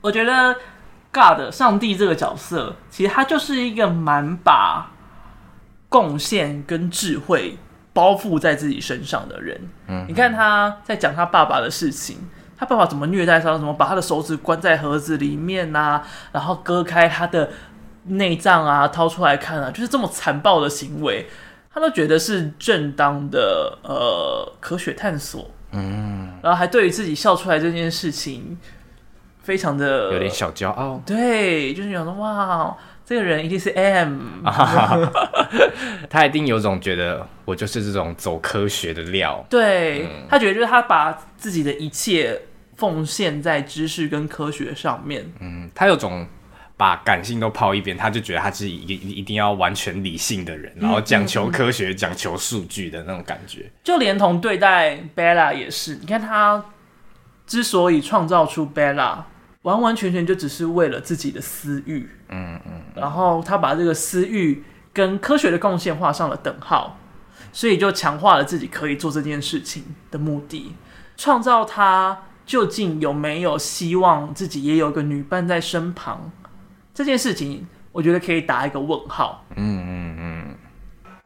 [0.00, 0.56] 我觉得
[1.12, 4.90] God 上帝这个角色，其实他就是一个蛮把
[5.90, 7.58] 贡献跟智慧
[7.92, 9.60] 包覆在自己身上的人。
[9.88, 12.16] 嗯，你看他在讲他爸爸的事情，
[12.56, 16.02] 他爸爸怎么虐待他，怎么把他的手指关在盒子里面啊，
[16.32, 17.50] 然后割开他的。
[18.06, 21.26] 内脏啊，掏出来看啊，就是这么残暴的行为，
[21.72, 28.58] 他都觉得是正当的呃科学探索，嗯，然后还对于自己笑出来这件事情，
[29.42, 34.18] 非常的有点小骄傲，对，就是想说哇，这个人一定是 M，
[36.10, 42.42] 他一定有种觉得我就是这种走科学的料，对、嗯、他觉得就是他把自己的一切
[42.76, 46.26] 奉献在知识跟科学上面，嗯，他有种。
[46.76, 53.70] 把感性都抛一边，他就觉得他是一一定要完全理性的人，然后讲求科学、讲、求数据的那种感觉。
[53.84, 56.64] 就连同对待 Bella 也是，你看他
[57.46, 59.18] 之所以创造出 Bella，
[59.62, 62.08] 完完全全就只是为了自己的私欲。
[62.28, 62.82] 嗯嗯。
[62.96, 66.98] 然后他把这个私欲跟科学的贡献画上了等号，
[67.52, 70.74] 所以就强化了自己可以做这件事情的目的。
[71.16, 76.32] 创造他究竟有没有希望自己也有个女伴在身旁？
[76.94, 79.44] 这件事情，我觉得可以打一个问号。
[79.56, 80.54] 嗯嗯嗯，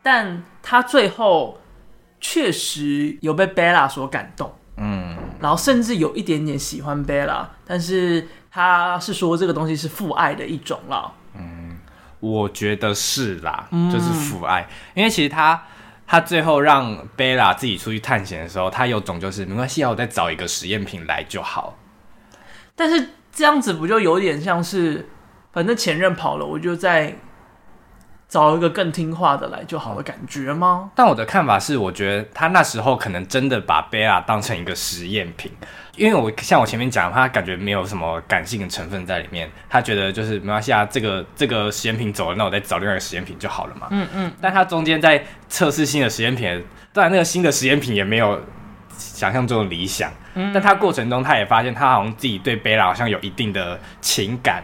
[0.02, 1.60] 但他最后
[2.18, 4.50] 确实有被 Bella 所感动。
[4.78, 11.12] 嗯，然后甚至有一点点喜欢 Bella，但是他是说这个东西是父爱的一种了。
[11.34, 11.76] 嗯，
[12.20, 14.62] 我觉得是啦，就是父爱。
[14.62, 15.62] 嗯，因为其实他
[16.06, 21.76] 他最后让 Bella 自己出去探险的时候，他有种就是没关系，我再找一个实验品来就好。
[22.74, 25.06] 但是这样子不就有点像是？
[25.52, 27.16] 反正前任跑了，我就再
[28.28, 30.90] 找一个更听话的来就好的感觉吗？
[30.94, 35.50] 但我的看法是，我觉得他那时候可能真的把贝拉当成一个实验品，
[35.96, 43.88] 因为我像我前面讲，他感觉没有什么感性的成分在里面，他觉得就是没关系啊，这个这个实验品走了，那我再找另外一个实验品就好了嘛。
[43.90, 44.32] 嗯嗯。
[44.42, 48.38] 但他中间在测试新的实验品，当然那个新的实验品也没有
[48.98, 54.62] 想象中的理想，嗯，但他过程中他也发现，他好像自己对贝拉好像有一定的情感。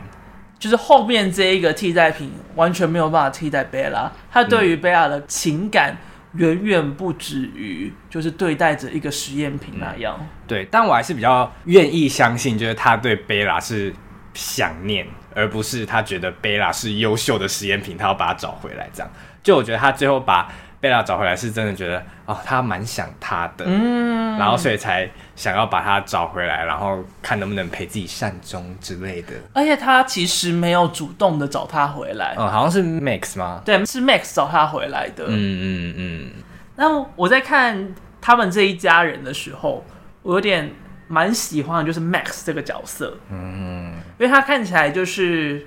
[0.64, 5.94] 就是后面这一个替代品完全没有办法替代贝拉，他对于贝拉的情感
[6.36, 10.16] 远远不止于就是对待着一个实验品那样。
[10.18, 10.26] 嗯。
[10.46, 13.92] 对，但我还是比较愿意相信，就是他对贝拉是
[14.32, 18.88] 想念，而不是他觉得贝拉是优秀的实验品，他要把它找回来。
[18.90, 20.50] 这样，就我觉得他最后把。
[20.80, 29.32] 贝拉找回来是真的觉得哦，他蛮想他的，嗯，然后所以才想要把他找回来，然后看能不能陪自己善终之类的。
[29.52, 33.62] 而且他其实没有主动的找他回来，嗯，好像是 Max 吗？
[33.64, 35.24] 对，是 Max 找他回来的。
[35.26, 36.30] 嗯嗯嗯。
[36.76, 39.84] 那我在看他们这一家人的时候，
[40.22, 40.72] 我有点
[41.08, 45.66] 蛮喜欢的，就是 Max 这个角色，嗯，因为他看起来就是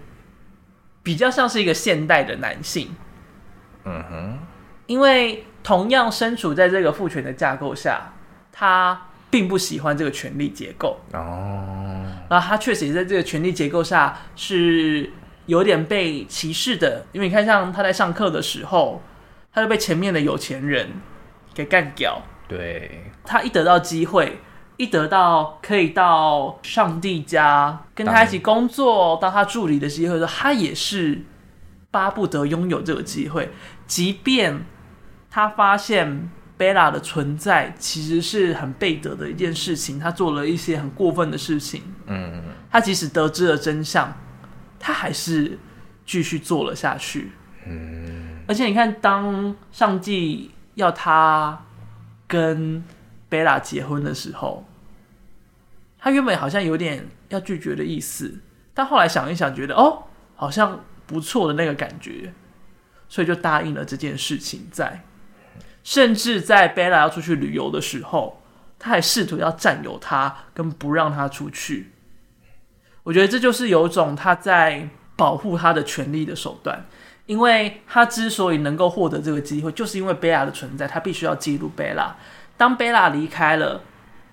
[1.04, 2.96] 比较像是一个现代的男性，
[3.86, 4.40] 嗯哼。
[4.88, 8.14] 因为同样身处在这个父权的架构下，
[8.54, 12.06] 他并不喜欢这个权力结构哦。
[12.30, 15.12] 然后他确实也在这个权力结构下是
[15.46, 17.06] 有点被歧视的。
[17.12, 19.02] 因为你看，像他在上课的时候，
[19.54, 20.90] 他就被前面的有钱人
[21.54, 22.22] 给干掉。
[22.48, 24.40] 对，他一得到机会，
[24.78, 31.24] 一得到可以到上帝家跟他一起工作，当他助理的机会的时候，他也是
[31.92, 33.52] 巴不得拥有这个机会，
[33.86, 34.66] 即便。
[35.30, 41.84] 他发现贝拉的存在其实是很背德的一件事情，他做了一些很过分的事情。
[42.08, 44.12] 嗯，他即使得知了真相，
[44.80, 45.60] 他还是
[46.04, 47.32] 继续做了下去。
[47.68, 51.64] 嗯，而且你看，当上帝要他
[52.26, 52.84] 跟
[53.30, 54.66] 贝拉结婚的时候，
[56.00, 58.40] 他原本好像有点要拒绝的意思，
[58.74, 62.34] 但后来想一想，觉得哦，好像不错的那个感觉，
[63.08, 64.68] 所以就答应了这件事情。
[64.72, 65.04] 在。
[65.88, 68.42] 甚至在贝拉要出去旅游的时候，
[68.78, 71.94] 他还试图要占有他，跟不让他出去。
[73.04, 76.86] 我觉得这就是有种他在保护他的权利的手段，
[77.26, 82.14] 因为他之所以能够获得这个机会，就是因为贝拉的存在，他必须要记录贝拉。
[82.58, 83.82] 当贝拉离开了，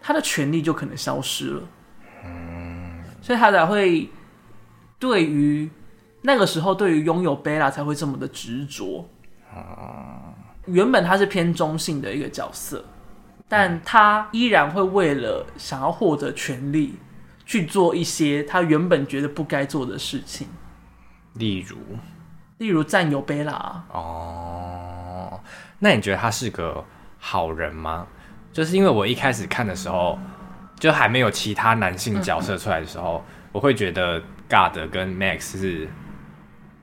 [0.02, 1.62] 他的权利就可能消失了。
[3.22, 4.10] 所以他才会
[4.98, 5.70] 对于
[6.22, 9.08] 那个时候，对于拥有贝拉才会这么的执着。
[10.66, 12.84] 原本他是偏中性的一个角色，
[13.48, 16.94] 但他依然会为了想要获得权利，
[17.44, 20.48] 去做一些他原本觉得不该做的事情。
[21.34, 21.76] 例如，
[22.58, 23.84] 例如占有贝拉。
[23.90, 25.40] 哦，
[25.80, 26.84] 那你觉得他是个
[27.18, 28.06] 好人吗？
[28.52, 30.18] 就是因为我一开始看的时候，
[30.78, 35.88] 就还没有其他男性角色出来的时候，嗯、我会觉得 God 跟 Max 是。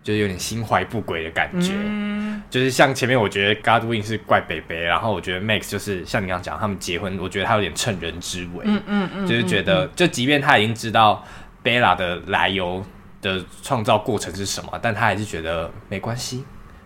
[0.03, 11.23] 就是有点心怀不轨的感觉，嗯、就是像前面我觉得 Godwin 是怪北北，然后我觉得 Max 就是像你刚刚讲，他们结婚，我觉得他有点趁人之危，嗯嗯嗯，就是觉得就即便他已经知道
[11.63, 12.83] Bella 的来由
[13.21, 16.43] 的创造过程是什么，但他还是觉得没关系，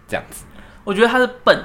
[0.08, 0.44] 这样子。
[0.84, 1.58] 我觉得他是笨。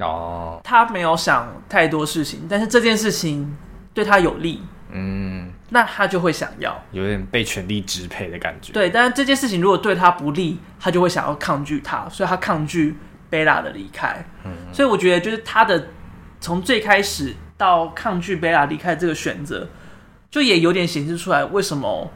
[0.00, 3.56] 哦，他没有想太多事情，但是这件事情
[3.94, 5.50] 对他有利，嗯。
[5.70, 8.72] 那他就会想要有点被权力支配的感觉。
[8.72, 12.94] 对，但是这件事情如果对他不利，他就会想要抗拒他，所以他抗拒
[13.30, 14.24] 贝拉的离开。
[14.44, 15.88] 嗯，所以我觉得就是他的
[16.40, 19.66] 从最开始到抗拒贝拉离开这个选择，
[20.30, 22.12] 就也有点显示出来为什么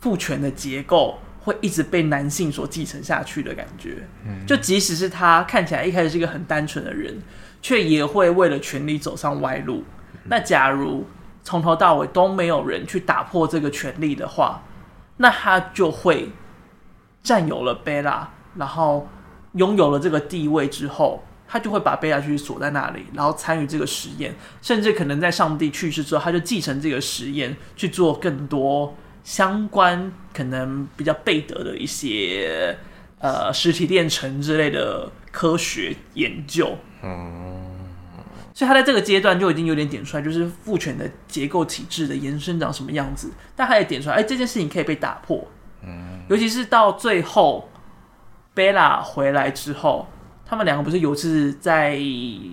[0.00, 3.98] 父权的结构会一直被男性所继承下去的感觉。
[4.24, 7.20] 嗯，就即使是他看起来一开始是一个很单纯的人，
[7.60, 9.84] 却也会为了权力走上歪路。
[10.24, 11.06] 那假如
[11.42, 14.62] 从头到尾都没有人去打破这个权力的话，
[15.16, 16.30] 那他就会
[17.22, 19.08] 占有了贝拉，然后
[19.52, 32.76] 拥有了这个地位之后，他就会把贝拉去锁在那里，然后参与这个实验，甚至可能在上帝去世之后，他就继承这个实验去做更多相关可能比较背德的一些
[33.18, 36.76] 呃实体炼成之类的科学研究。
[37.02, 37.69] 嗯。
[38.52, 43.30] 所以他在这个阶段就已经有点点出来，就是父权的结构体制的延伸长什么样子。
[43.54, 45.46] 但他也点出来，哎，这件事情可以被打破。
[45.82, 47.70] 嗯，尤其是到最后，
[48.52, 50.06] 贝拉回来之后，
[50.44, 51.98] 他们两个不是有次在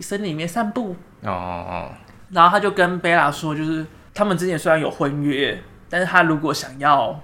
[0.02, 0.96] 森林里面散步？
[1.24, 1.92] 哦哦哦。
[2.30, 7.20] 然后他就跟贝拉说，就是他们之前虽然有婚约，但是他如果想要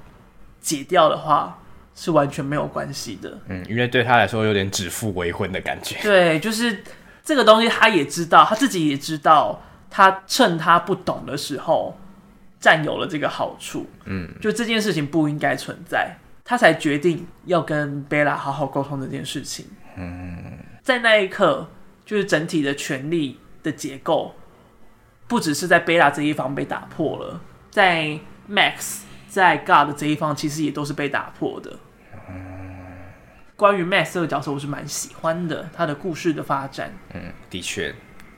[0.59, 1.59] 解掉的话，
[1.93, 3.37] 是完全没有关系的。
[3.47, 5.97] 嗯，因为对他来说有点指腹为婚的感觉。
[6.01, 6.83] 对，就是
[7.23, 11.97] 这个东西，他也知道，他自己也知道，他趁他不懂的时候
[12.59, 13.87] 占有了这个好处。
[14.05, 19.65] 嗯，就这件事情不应该存在，他才决定要跟贝拉好好沟通这件事情。
[19.95, 21.69] 嗯，在那一刻，
[22.05, 24.35] 就是整体的权力的结构，
[25.27, 27.39] 不只是在贝拉这一方被打破了，
[27.71, 31.79] 在 Max 在 God 这一方，其实也都是被打破的。
[33.55, 36.91] 关于 Max 这个角色，我是蛮喜欢的，他的故事的发展。
[37.13, 37.93] 嗯，的确，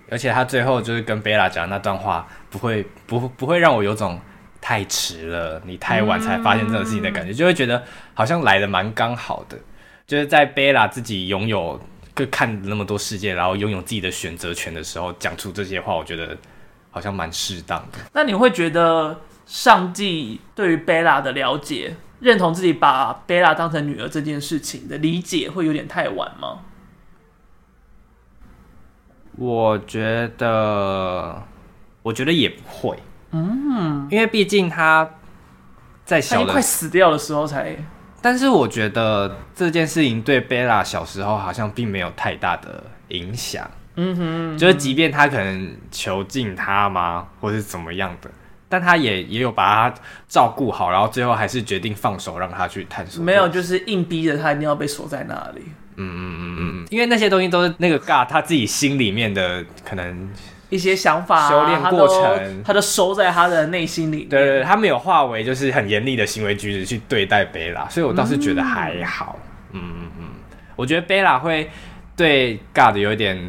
[0.09, 4.19] 而且他最后就是跟贝拉讲那段话，不会不不会让我有种
[4.59, 9.57] 太迟了，你太晚才发现这种事情的感觉，嗯、就会觉得好像来的蛮刚好的。
[10.05, 11.79] 就是在贝拉自己拥有
[12.13, 16.37] 各看那么多世界，然后拥有自己的选择权的时候，讲出这些话，我觉得
[16.91, 17.97] 好像蛮适当的。
[18.13, 26.59] 那你会觉得上帝对于贝拉的了解，认同自己把贝拉当成女儿这件事情的理解，会有点太晚吗？
[29.37, 31.43] 我觉得，
[32.01, 32.97] 我觉得也不会。
[33.31, 35.09] 嗯，因为毕竟他
[36.05, 37.75] 在小的快死掉的时候才。
[38.21, 43.69] 但是我觉得这件事情对贝拉小时候好像并没有太大的影响。
[43.97, 48.31] 嗯哼，嗯哼，就是即便他可能囚禁他吗，或是怎么样的，
[48.67, 49.95] 但他也也有把他
[50.27, 53.23] 照顾好，然后最后还是决定放手让他去探索。
[53.23, 55.61] 没有，就是硬逼着他一定要被锁在那里。
[55.97, 60.29] 嗯嗯嗯嗯嗯，因为那些东西都是那个 God 他自己心里面的可能。
[60.67, 64.23] 一些想法、啊，修炼过程，他都收在他的内心里。
[64.23, 69.37] 对，对对，他没有化为就是很严厉的行为举止去对待贝拉，所以我倒是觉得还好。
[69.73, 70.25] 嗯嗯嗯，
[70.75, 71.69] 我觉得贝拉会
[72.17, 73.39] 对 God 有一点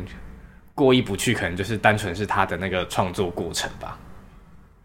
[0.75, 3.99] 过意不去，可能就是单纯是他的那个创作过程吧，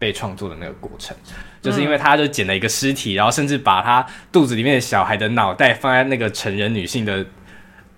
[0.02, 1.16] 被创作的那个过程，
[1.62, 7.24] 就是因为他就捡了一个尸体，然后甚至把他肚子里面的小孩的脑袋放在那个成人女性的。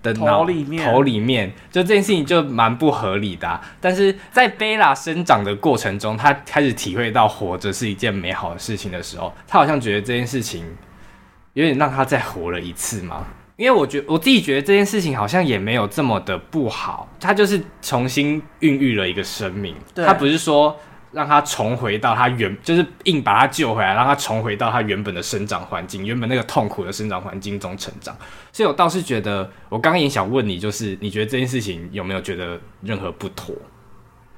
[0.05, 3.59] 的脑里面，头里面，就这件事情就蛮不合理的啊。
[3.81, 10.63] 但是在贝拉生长的过程中，他开始体会到活着是一件美好的事情的时候，他好像觉得这件事情
[11.53, 13.25] 有点让他再活了一次嘛。
[13.57, 20.79] 因为我觉我自己觉得这件事情好像也没有这么的不好，他就是重新孕育了一个生命，他不是说。
[21.15, 28.13] 让他重回到他原，就是硬把他救回来，让他重回到他原本的生长环境，原本那个痛苦的生长环境中成长。
[28.51, 33.55] 所以我倒是觉得，我刚刚也想问你，就是你觉得这件事情有没有觉得任何不妥？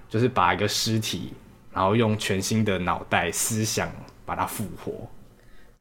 [0.07, 1.33] 就是把一个尸体，
[1.73, 3.89] 然后用全新的脑袋、思想
[4.23, 5.09] 把它复活。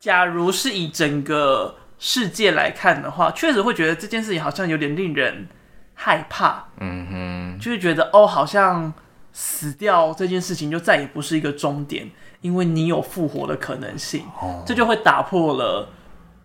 [0.01, 5.47] 假如是以整个世界来看的话，确实会觉得这件事情好像有点令人
[5.93, 6.65] 害怕。
[6.81, 8.95] 嗯哼，就是觉得哦，好像。
[9.38, 15.90] 死掉这件事情就再也不是一个终点，因为你有复活的可能性，哦、这就会打破了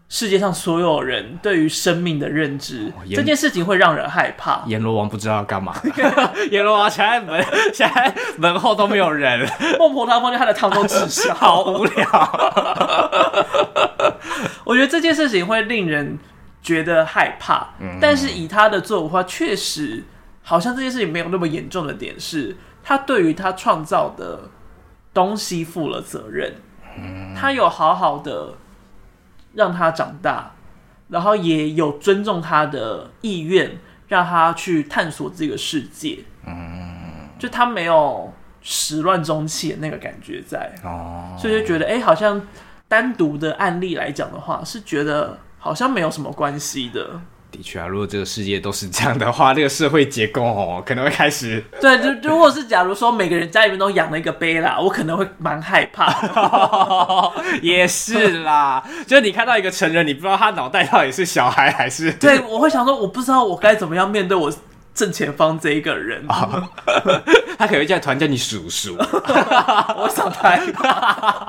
[0.09, 2.91] 世界上所有人对于生命的认知。
[2.97, 4.63] 哦、这件事情会让人害怕。
[4.65, 5.73] 阎罗王不知道要干嘛，
[6.51, 7.41] 阎罗王现在门
[7.73, 9.49] 现在门后都没有人，
[9.79, 12.05] 孟婆汤放在他的汤中吃笑， 好无聊。
[14.67, 16.19] 我觉得这件事情会令人
[16.61, 20.03] 觉得害怕，嗯、但是以他的作为的话，确实
[20.43, 22.57] 好像这件事情没有那么严重的点是。
[22.83, 24.49] 他对于他创造的
[25.13, 26.55] 东西负了责任，
[27.35, 28.55] 他有好好的
[29.53, 30.51] 让他长大，
[31.09, 36.19] 然后也有尊重他的意愿，让他去探索这个世界。
[37.37, 40.73] 就他没有始乱终弃的那个感觉在，
[41.37, 42.41] 所以就觉得哎，好像
[42.87, 47.19] 单独的案例来讲的话，是觉得好像没有什么关系的。
[47.51, 51.63] 的确啊，如果这个世界都是这样的话，这个社会结构哦，可能会开始。
[51.81, 56.11] 对，就如果是假如说每个人家里面都养了一个贝拉，我可能会蛮害怕。
[57.61, 64.51] 也是啦，就是你看到一个成人，你不知道他脑袋到底是小孩还是 对，我会想说，我不知道我该怎么样面对我
[64.95, 66.25] 正前方这一个人。
[67.57, 71.45] 他可能会在团叫你叔叔，我想太怕。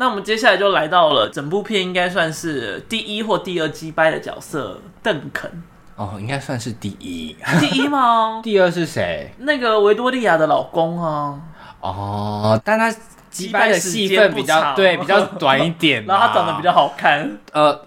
[0.00, 5.62] 那我们接下来就来到了整部片应该算是第一或第二击败的角色邓肯。
[5.94, 7.36] 哦，应该算是第一。
[7.60, 8.40] 第一吗？
[8.42, 9.30] 第二是谁？
[9.40, 11.38] 那个维多利亚的老公啊。
[11.82, 12.90] 哦，但他
[13.28, 17.36] 击败的戏份比较对，比较短一点， 然后他长得比较好看。
[17.52, 17.78] 呃，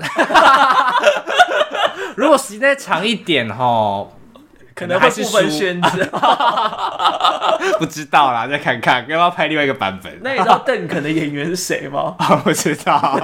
[2.15, 4.05] 如果时间长一点齁。
[4.75, 6.09] 可能会是分宣子，
[7.79, 10.17] 不知道啦，再看看要不要拍另外一个版本。
[10.21, 12.15] 那你知道邓肯的演员是谁吗？
[12.43, 13.19] 不知道。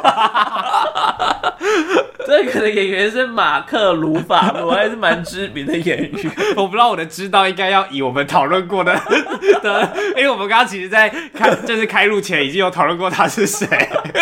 [2.30, 6.12] 所邓肯的演员是马克·鲁法罗，还是蛮知名的演员。
[6.56, 8.94] 我不知道我的知道应该要以我们讨论过的
[9.64, 13.68] 的，因为我们刚刚其实在开就是开录前已经有讨论过他是谁。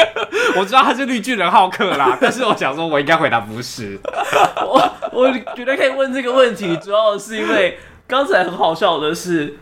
[0.55, 3.99] 我知道他是绿巨人浩克啦，但是我想说我应该回答不是。
[4.65, 7.77] 我我觉得可以问这个问题，主要是因为
[8.07, 9.57] 刚才很好笑的是。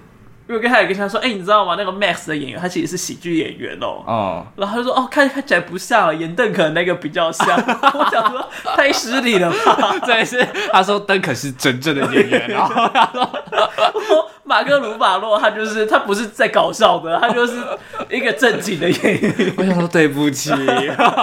[0.48, 1.76] 因为刚才也跟他说，哎、欸，你知道吗？
[1.78, 4.04] 那个 Max 的演员，他其实是喜剧演员哦。
[4.06, 4.48] 哦。
[4.56, 7.48] 然后他就说，哦，看看起来不像，演邓肯那个比较像。
[7.58, 9.96] 我想说，太失礼了吧？
[10.06, 13.30] 对，是他说邓肯是真正的演员，然后他说。
[14.48, 17.54] 马克·鲁法洛，他就是他不是在搞笑的，他就是
[18.12, 19.54] 一个正经的演员。
[19.58, 20.52] 我想说对不起，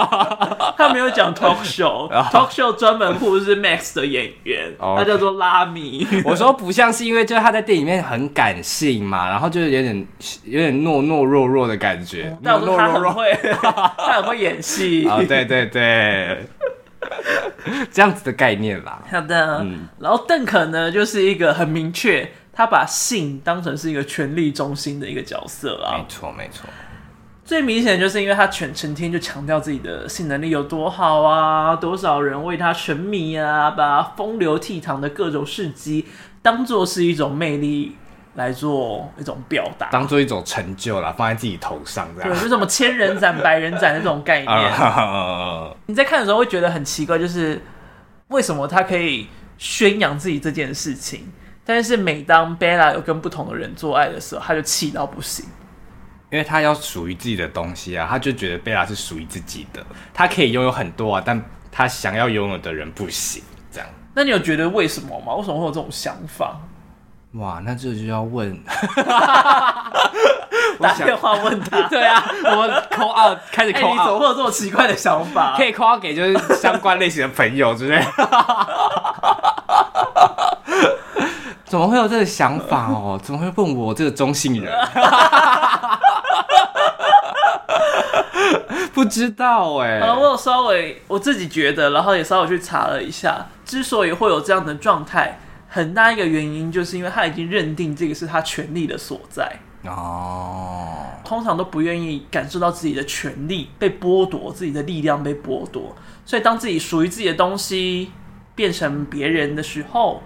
[0.77, 6.05] 他没有讲 talk show，talk show 专门护是 Max 的演员他叫做拉米。
[6.25, 10.07] 我说不像是因为就是他在电影里面很感性嘛，然后就是有点
[10.45, 12.35] 有点懦懦弱弱的感觉。
[12.43, 13.31] 但我说他很会，
[13.97, 15.05] 他很会演戏。
[15.09, 16.45] 哦，对对对，
[17.91, 19.01] 这样子的概念啦。
[19.09, 22.29] 好的，嗯，然后邓肯呢，就是一个很明确。
[22.55, 26.69] 他把性当成是一个权力中心的一个角色啊，没错没错。
[27.43, 36.05] 最明显的就是因为他全成天就强调自己的性能力有多好啊，多少人为他沉迷啊，把风流倜傥的各种事迹
[36.43, 37.95] 当做是一种魅力
[38.35, 42.29] 来做一种表达，当做一种成就啦，放在自己头上这样。
[42.31, 44.71] 对，就什么千人斩、百人斩的这种概念。
[45.85, 47.61] 你在看的时候会觉得很奇怪，就是
[48.29, 49.27] 为什么他可以
[49.57, 51.31] 宣扬自己这件事情？
[51.65, 55.45] 但是每当贝拉有跟不同的人做爱的时候，他就气到不行，
[56.31, 63.87] 因为他要属于自己的东西啊，他就觉得贝拉是属于自己的，他可以拥有很多啊，但他想要拥有的人不行，这样。
[64.13, 65.35] 那你有觉得为什么吗？
[65.35, 66.59] 为什么会有这种想法？
[67.33, 68.55] 哇，那这就要问，
[70.79, 71.81] 打电话问他。
[71.89, 75.55] 对啊，我们 call out 开始欸、你怎么会有这么奇怪的想法？
[75.57, 77.99] 可以 call out 给就是相关类型的朋友之类。
[81.65, 83.19] 怎么会有这个想法哦？
[83.23, 84.71] 怎么会问我这个中性人？
[88.93, 90.13] 不知道哎、欸。
[90.13, 95.39] 我有稍微我自己觉得，然后也稍微去查了一下，之所以会有这样的状态，
[95.73, 101.07] 很大一个原因就是因为他已经认定这个是他权力的所在哦。
[101.25, 108.11] 通常都不愿意感受到自己的权力被剥夺，自己的力量被剥夺，所以当自己属于自己的东西
[108.53, 110.21] 变成别人的时候。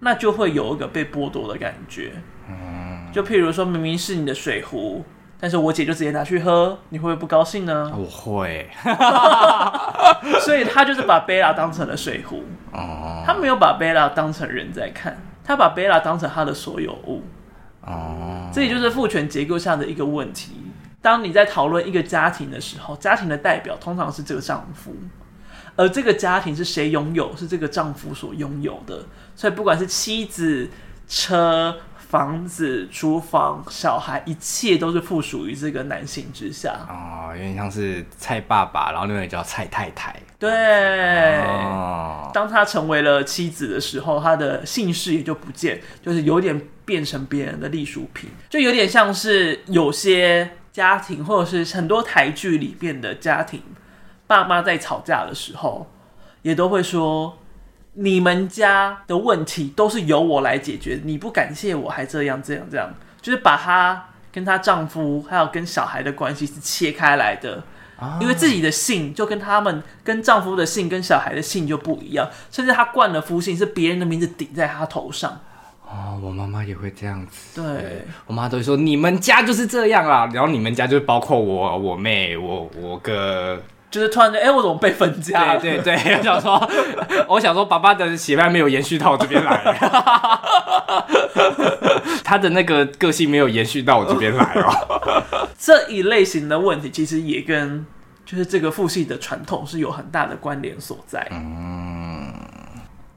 [0.00, 2.12] 那就会有一个被剥夺的感觉，
[2.50, 5.02] 嗯，就譬如说明明是你的水壶，
[5.46, 7.92] 但是我姐就直接拿去喝，你会不会不高兴呢？
[7.96, 8.68] 我会，
[10.42, 12.42] 所以他就是把贝拉当成了水壶，
[12.72, 17.22] 哦，他没有把贝拉当成人在看，他把贝拉当成他的所有物，
[17.82, 20.50] 哦，这也就是父权结构下的一个问题。
[21.00, 24.96] 当你在讨论一个家庭的时候，家庭的代表通常是这个丈夫。
[25.76, 27.36] 而这个家庭是谁拥有？
[27.36, 29.04] 是这个丈夫所拥有的。
[29.36, 30.68] 所以不管是妻子、
[31.06, 31.76] 车、
[32.08, 36.74] 房子、厨房、小孩，一切都是附属于这个男性之下。
[36.88, 40.14] 哦，有点像是蔡爸爸，然后另外一个叫蔡太太。
[40.38, 41.40] 对。
[41.42, 42.30] 哦。
[42.32, 53.62] 当他成为了妻子的时候，他的姓氏也就不见，就是有点变成别人的隶属品，就有点像是有些家庭，或者是很多台剧里面的家庭。
[54.26, 55.90] 爸妈在吵架的时候，
[56.42, 57.38] 也都会说
[57.98, 62.92] ：“你们家的问题都是由我来解决，你不感谢我还这样这样这样，
[63.22, 67.62] 就是把她跟她丈夫还有跟小孩的关系是切开来的。
[67.98, 75.40] 哦，因为自己的姓就跟他们跟丈夫的姓跟小孩的姓就不一样，甚至她冠了夫姓是别人的名字顶在她头上。
[75.88, 77.62] 哦，我妈妈也会这样子。
[77.62, 83.58] 对，对我妈都会说你们家就是这样啦，然后你们家就包括我、我妹、我我哥。”
[83.88, 85.60] 就是突然间，哎、欸，我怎么被分家了？
[85.60, 86.70] 对对对，我 想说，
[87.28, 89.78] 我想说，爸爸的血脉没有延续到我这边来，
[92.24, 95.22] 他的那个个性没有延续到我这边来哦。
[95.56, 97.86] 这一类型的问题，其实也跟
[98.24, 101.26] 就是这个父系的传统是有很大的关联所在。
[101.30, 102.34] 嗯，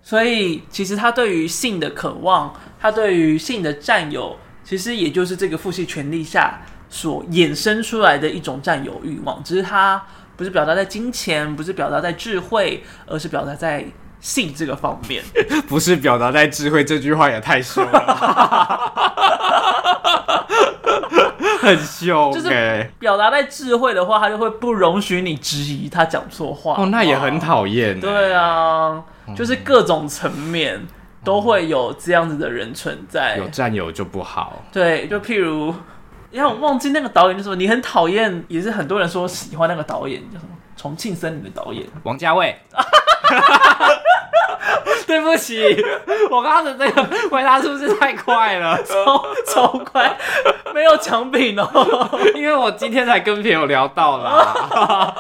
[0.04, 10.02] 所以其实他对于性的渴望，他对于性的占有，其实也就是这个父系权力下所衍生出来的一种占有欲望，只是他。
[10.40, 13.86] 不是表达在金钱，不是表达在智慧，而是表达在
[14.22, 15.22] 性这个方面。
[15.68, 18.94] 不是表达在智慧，这句话也太凶了，
[21.60, 22.32] 很凶。
[22.32, 26.82] 就是表达在智慧的话，他就会不容许你质疑他讲错话。
[26.82, 28.00] 哦，那也很讨厌。
[28.00, 29.04] 对啊，
[29.36, 30.80] 就是各种层面
[31.22, 33.36] 都会有这样子的人存在。
[33.36, 34.64] 有占有就不好。
[34.72, 35.76] 对，就譬如。
[36.32, 40.52] 因为我忘记那个导演叫什么，你很讨厌，也是很多人说喜欢那个导演叫什么？
[40.78, 42.58] 重庆森林》的导演王家卫。
[45.06, 45.84] 对不起，
[46.30, 48.78] 我刚刚的这个回答是不是太快了？
[48.86, 50.16] 超超快，
[50.74, 51.68] 没有奖品哦，
[52.36, 55.16] 因为我今天才跟朋友聊到啦。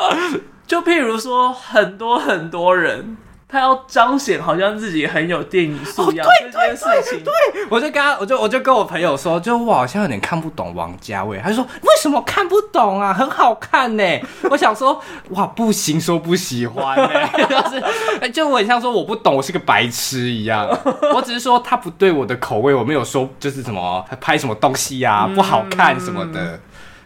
[0.67, 3.17] 就譬如说，很多很多人。
[3.51, 11.39] 他要彰显好像自己很有电影素养、哦、这件事情，对，对，对，我就跟他，我就我就跟我朋友说，就我好像有点看不懂王家卫。
[11.39, 13.11] 他就说为什么看不懂啊？
[13.11, 14.03] 很好看呢。
[14.51, 17.09] 我想说哇，不行，说不喜欢呢，
[17.49, 20.69] 就是就我很像说我不懂，我是个白痴一样。
[21.15, 26.59] 我只是说他不对我的口味，我没有说就是什么拍什么东西啊不好看什么的，嗯、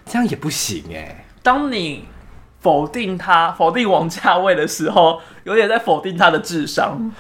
[0.07, 1.25] 这样也不行哎。
[1.41, 2.05] 当你。
[2.63, 7.11] 否定他，否定王家卫的时候，有点在否定他的智商。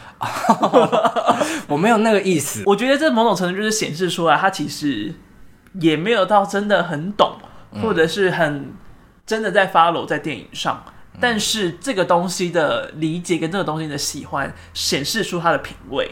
[1.67, 2.63] 我没有那个意思。
[2.65, 5.13] 我觉得这某种程度就是显示出来，他其实
[5.81, 7.33] 也没有到真的很懂，
[7.81, 8.73] 或者是很
[9.25, 10.81] 真的在 follow 在电影上。
[10.87, 16.09] 嗯、但是这个东西的理解跟这个东西的喜欢，显示出他的品味。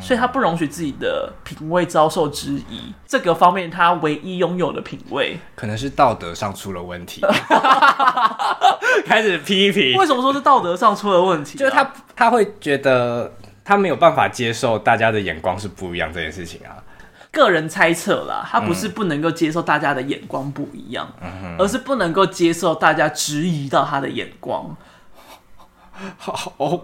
[0.00, 7.20] 所以他不容许自己的品味遭受质疑，这个方面他唯一拥有的品味，可能是道德上出了问题，
[9.06, 9.96] 开始批评。
[9.96, 11.60] 为什么说是道德上出了问题啊？
[11.60, 13.32] 就是他他会觉得
[13.64, 16.82] 他没有办法接受大家的眼光是不一样这件事情啊。
[17.32, 24.74] 个人猜测啦，他不是不能够接受大家的眼光不一样，嗯、而是不能够接受大家质疑到他的眼光。
[26.18, 26.80] 好哦，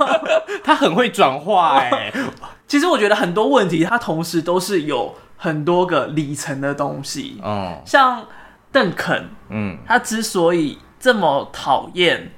[0.64, 2.12] 他很会转化哎。
[2.66, 7.40] 其实我觉得很多问题，他同时都是有很多个里程的东西。
[7.44, 8.24] 嗯，像
[8.72, 12.32] 邓肯，嗯，他之所以这么讨厌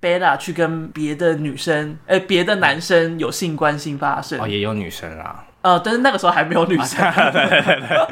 [0.00, 5.44] 贝拉去跟别的女生，哎、欸，别的男生有性关系发生，哦，也有女生啊。
[5.60, 7.00] 呃，但是那个时候还没有女生。
[7.32, 8.06] 对对对，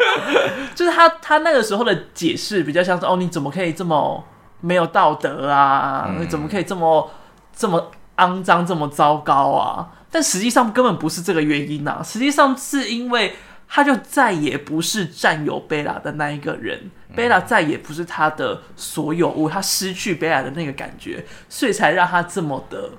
[0.74, 4.22] 就是他他那个时候的解释比较像是哦，你怎么可以这么
[4.60, 6.04] 没有道德啊？
[6.08, 7.10] 嗯、你怎么可以这么？
[7.54, 9.92] 这么肮脏，这么糟糕啊！
[10.10, 12.02] 但实际上根本不是这个原因啊！
[12.04, 13.34] 实际上是因为
[13.66, 22.90] 他就再也不是占有贝拉的那一个人，贝拉再也不是他的所有物，他失去贝拉的那个感觉，所以才让他这么的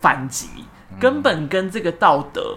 [0.00, 0.48] 反击，
[0.98, 2.56] 根本跟这个道德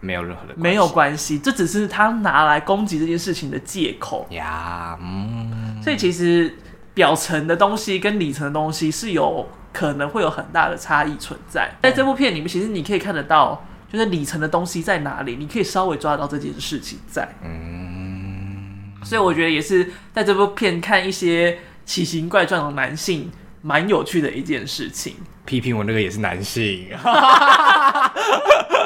[0.00, 4.26] 没有任何的没有关系，这只是他拿来攻击这件事情的借口。
[4.30, 4.98] 呀。
[5.00, 6.52] 嗯，所以其实
[6.94, 9.48] 表层的东西跟里层的东西是有。
[9.74, 17.26] 可能会有很大的差异存在，在这部片里面，其实你可以看得到，就是里层的东西在哪里，你可以稍微抓得到这件事情在。
[17.42, 23.32] 嗯，所以我觉得也是在这部片看一些奇形怪状的男性，
[23.62, 25.14] 蛮有趣的一件事情。
[25.46, 26.88] 批评我那个也是男性。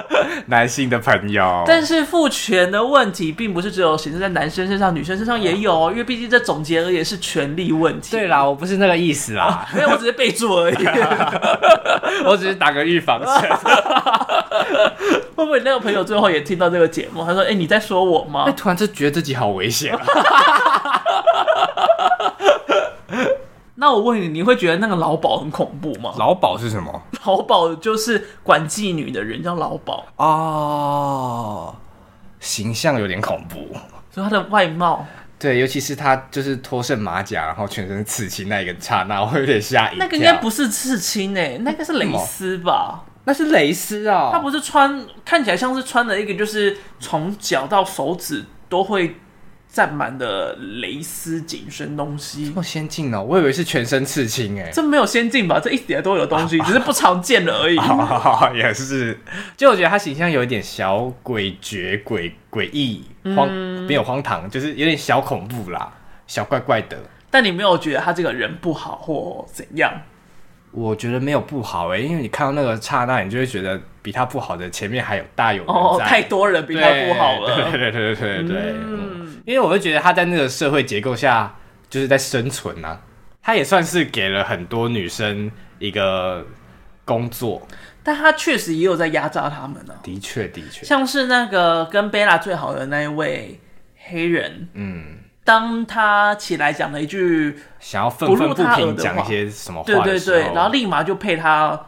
[0.46, 5.90] 男性的朋友，但是父权的问题并不是只有显示在男生身上，女生身上也有哦。
[5.90, 8.10] 因为毕竟这总结而言是权力问题。
[8.12, 10.76] 对啦，我不是那个意思啦，没有，我只是备注而已。
[12.24, 13.30] 我只是打个预防针。
[15.36, 17.24] 会不会那个朋友最后也听到这个节目？
[17.24, 21.02] 他说：“哎、欸，你在说我吗？”哎，突然就觉得自己好危险啊。
[23.78, 26.14] 那我问你，你会觉得那个老鸨很恐怖吗？
[26.18, 27.02] 老鸨是什么？
[27.26, 31.74] 老鸨就是管妓女的人，叫老鸨哦，
[32.40, 33.76] 形象有点恐怖，
[34.10, 35.06] 所以他的外貌，
[35.38, 39.98] 对，尤其是他就是脱剩马甲，然后全身刺青那一个刹那，我会有点吓一跳。
[39.98, 43.04] 那个应该不是刺青诶、欸，那个是蕾丝吧？
[43.24, 49.16] 那是蕾丝啊，他不是穿，看起来像是穿了一个，就是从脚到手指都会。
[49.76, 53.22] 占满的蕾丝紧身东西，这么先进哦！
[53.22, 55.60] 我以为是全身刺青哎，这没有先进吧？
[55.60, 57.76] 这一点都有东西， 只是不常见了而已。
[58.56, 59.20] 也是，
[59.54, 63.04] 就我觉得他形象有一点小诡谲、诡诡异、
[63.36, 63.52] 荒，
[63.86, 65.92] 没有荒唐，就是有点小恐怖啦，
[66.26, 66.96] 小怪怪的。
[67.30, 69.92] 但你没有觉得他这个人不好或怎样？
[70.70, 75.72] 我觉得没有不好哎，因为你看到那个刹那，你就会觉得比他不好的前面还有大有人在。
[75.72, 77.56] 哦，太多人比他不好了。
[77.56, 78.74] 对对对对对对。
[78.76, 81.52] 嗯，因为我会觉得他在那个社会结构下
[81.90, 83.00] 就是在生存啊，
[83.42, 85.50] 他也算是给了很多女生
[85.80, 86.46] 一个
[87.04, 87.66] 工作，
[88.04, 89.94] 但他确实也有在压榨他们呢。
[90.04, 93.60] 的确的确，像是那个跟贝拉最好的那一位
[93.96, 95.16] 黑人，嗯。
[95.44, 101.80] 当他起来讲了一句想要愤愤不平讲一些什么话，对对对，然后立马就配他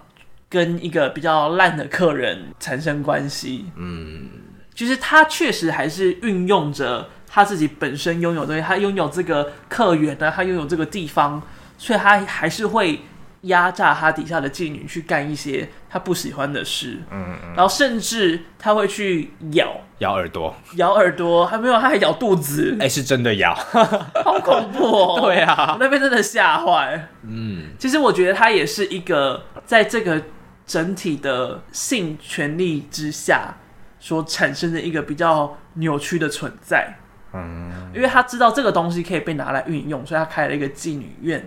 [0.48, 3.66] 跟一个比较烂的客人产生关系。
[3.76, 4.28] 嗯，
[4.74, 11.42] 就是他确实还是运用着他自己本身拥有的东西，他拥有这个客源呢，他拥有这个地方，
[11.76, 13.00] 所以他还是会
[13.42, 16.98] 压榨他底下的妓女去干一些他不喜欢的事。
[17.10, 23.54] 嗯，然后甚至他会去咬咬耳朵，咬耳朵，还没有，他还咬肚子，哎、欸，是真的咬，
[24.24, 25.20] 好恐怖哦！
[25.26, 27.08] 对啊，我那边真的吓坏。
[27.22, 30.22] 嗯，其实我觉得他也是一个在这个
[30.68, 33.56] 整体的性权利之下
[33.98, 36.96] 所产生的一个比较扭曲的存在。
[37.32, 41.44] 嗯，因为他知道这个东西可以被拿来运用，所以他开了一个妓女院。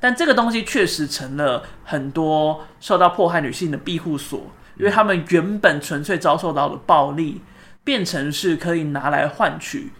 [0.00, 7.42] 但这个东西确实成了很多受到迫害女性的庇护所，因为他们原本纯粹遭受到的暴力。
[7.82, 9.90] 变成是可以拿来换取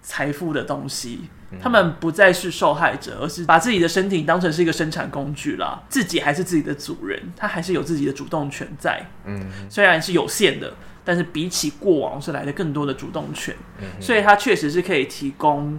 [0.00, 1.28] 财富的东西，
[1.62, 5.82] 他们不再是受害者，而是把自己的身体当成是一个生产工具了。
[5.88, 9.04] 自己还是自己的主人，他还是有自己的主动权在。
[9.24, 10.72] 嗯，虽然是有限的，
[11.04, 13.54] 但是比起过往是来的更多的主动权。
[14.00, 15.78] 所以他确实是可以提供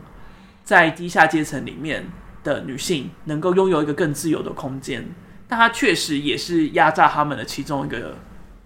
[0.63, 2.05] 在低下阶层里面
[2.43, 5.05] 的女性能够拥有一个更自由的空间，
[5.47, 8.15] 但他确实也是压榨他们的其中一个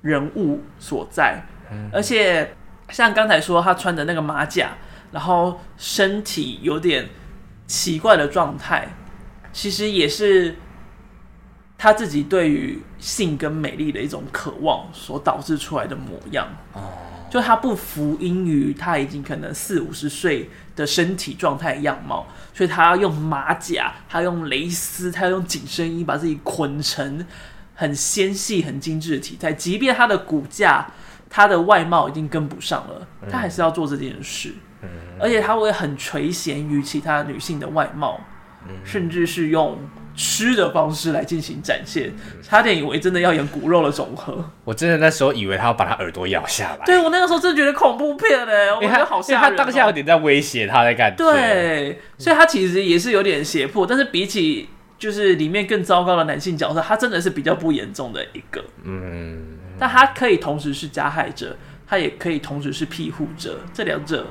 [0.02, 1.44] 人物所在，
[1.92, 2.56] 而且。
[2.90, 4.72] 像刚才说他穿的那个马甲，
[5.12, 7.10] 然后身体有点
[7.68, 8.96] 奇怪的状态，
[9.52, 10.56] 其实也是
[11.78, 16.48] 他自己对于性跟美丽的一种渴望所导致出来的模样。
[16.74, 16.94] 哦，
[17.30, 27.26] 就他不服膺于他已经可能四五十岁的身体状态样貌，所以他要用马甲，他要用蕾丝，他要用紧身衣把自己捆成
[27.76, 30.88] 很纤细、很精致的体态，即便他的骨架。
[31.34, 34.60] 他的外貌已经跟不上了，他还是要做这件事，嗯、
[35.20, 38.20] 而且他会很垂涎于其他女性的外貌，
[38.68, 39.78] 嗯、甚至是用
[40.16, 42.12] 吃的方式来进行展现，
[42.42, 44.44] 差点以为真的要演骨肉的总和。
[44.64, 46.86] 我真的那时候以为他要把他耳朵咬下来。
[46.86, 49.58] 对，我那个时候真的觉得恐怖片嘞，我觉得好吓人、喔。
[49.58, 51.24] 他当下有点在威胁他的感觉。
[51.24, 58.64] 对，所以他其实也是有点胁迫，但是比起就是里面更糟糕的男性角色，他真的是比较不严重的一个。
[58.84, 59.58] 嗯。
[59.80, 61.58] 但他可以同时是加害者，
[61.88, 64.28] 他也可以同时是庇护者，这两者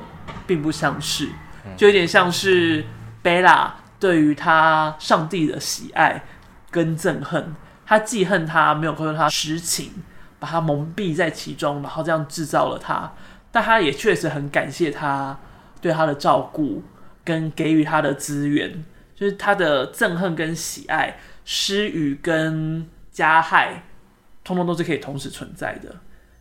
[0.47, 1.29] 并不相似，
[1.75, 2.83] 就有点像是
[3.21, 6.23] 贝拉对于他上帝的喜爱
[6.69, 7.55] 跟憎恨，
[7.85, 9.91] 他记恨他没有告诉他实情，
[10.39, 13.13] 把他蒙蔽在其中，然后这样制造了他，
[13.51, 15.39] 但他也确实很感谢他
[15.79, 16.83] 对他的照顾
[17.23, 18.83] 跟给予他的资源，
[19.15, 23.83] 就是他的憎恨跟喜爱，施予跟加害。
[24.43, 25.95] 通通都是可以同时存在的。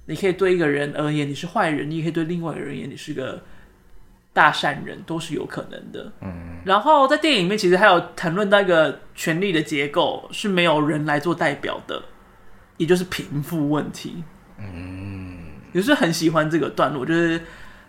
[0.06, 3.42] 你可以对一个人而言你是坏人，你也可以对另外一个人而言你是个
[4.32, 6.12] 大善人，都是有可能的。
[6.20, 6.58] 嗯。
[6.64, 12.02] 然后在电影里面，其实还有谈论到一个权力的结构是没有人来做代表的，
[12.76, 14.22] 也就是贫富问题。
[14.58, 15.38] 嗯。
[15.72, 17.40] 有时候很喜欢这个段落，就是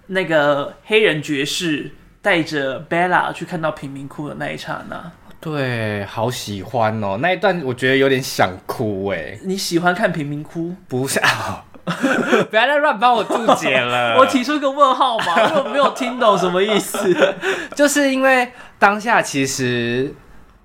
[0.07, 1.89] 那个黑人爵士
[2.21, 5.11] 带着 Bella 去看到贫民窟的那一刹那。
[5.39, 7.17] 对，好喜欢哦！
[7.19, 9.35] 那一段我觉得有点想哭哎。
[9.43, 10.75] 你喜欢看贫民窟？
[10.87, 11.65] 不是啊，
[12.49, 14.15] 不要再乱帮我注解了。
[14.19, 17.15] 我提出一个问号嘛，因为我没有听懂什么意思。
[17.75, 20.13] 就是因为当下其实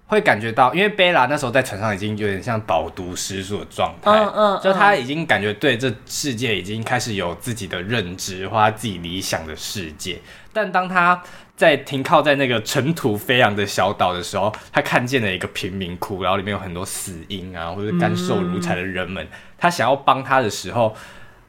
[0.07, 10.21] 会感觉到，因为贝拉那时候在船上已经有点像饱读诗书的状态，嗯嗯，就他已经感觉对这世界已经开始有自己的认知，或他自己理想的世界。
[10.53, 11.21] 但当他
[11.55, 19.25] 在停靠在那个尘土飞扬的小岛的时候，他看见了一个贫民窟，然后里面有很多死婴啊，或者干瘦如柴的人们。
[19.25, 20.95] 嗯、他想要帮他的时候，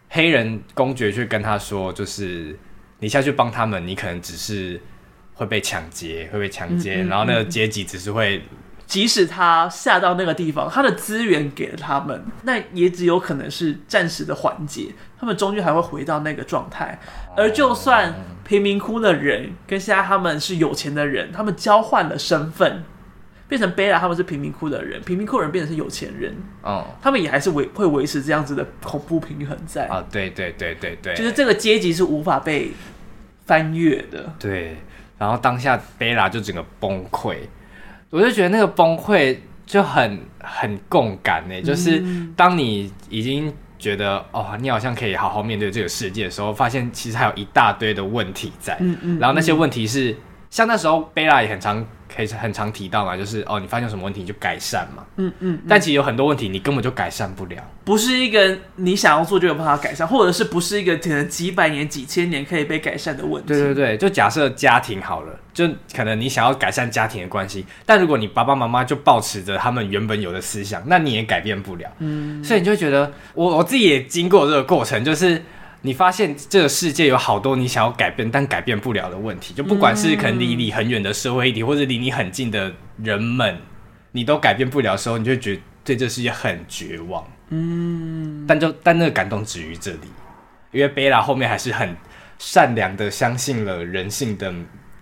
[0.10, 2.58] 黑人公爵去跟他说：“就是
[3.00, 4.82] 你下去帮他们，你可能只是
[5.34, 8.42] 会被抢劫，会被强奸，嗯嗯、然后那个阶级只是会……
[8.86, 17.00] 即使他下到那个地方，他的资源给了他们，那也只有可能是暂时的缓解，他们终究还会回到那个状态。
[17.36, 18.14] 而就算……
[18.48, 22.82] 贫民窟的人跟现在他们是有钱的人，他们交换了身份，
[23.48, 32.72] 变成贝拉他们是贫民窟的人，贫民窟的人变成是有钱人，哦，他们也还是维会维持这样子的恐怖平衡在啊，对对对对对，就是这个阶级是无法被
[33.46, 34.78] 翻越的，对，
[35.18, 37.38] 然后当下贝拉就整个崩溃，
[38.10, 42.04] 我就觉得那个崩溃就很很共感呢，就是
[42.36, 43.54] 当你已经。
[43.80, 48.76] 觉得哦，你好像可以好好面对这个世界的时候，发现其实还有一大堆的问题在。
[48.80, 49.20] 嗯嗯。
[49.20, 50.18] 然后那些问题是，嗯、
[50.50, 51.86] 像那时候贝拉也很常
[52.18, 55.06] 可以很常提到嘛，就是哦，你发现什么问题你就改善嘛。
[55.18, 55.54] 嗯嗯。
[55.54, 63.50] 嗯，但其实有很多问题你根本就改善不了，不是一个你想要做就有办法改善，或者是不是一个可能几百年、几千年可以被改善的问题。
[63.50, 65.40] 对对对，就假设家庭好了。
[65.58, 71.90] 就可能你想要改善家庭的关系，但如果你爸爸妈妈就保持着他们原本有的思想，那你也改变不了。
[71.98, 75.42] 嗯，所以你就觉得，我我自己也经过这个过程，就是
[75.82, 82.74] 你发现这个世界有好多你想要改变但改变不了的问题，就不管是可能离你很远的社会议题，或者离你很近的
[83.04, 83.58] 人们，
[84.12, 87.26] 你都改变不了的时候，你就会觉得对这世界很绝望。
[87.50, 90.08] 嗯，但就但那个感动止于这里，
[90.72, 91.96] 因为贝拉后面还是很。
[92.40, 94.54] 善良的相信了人性的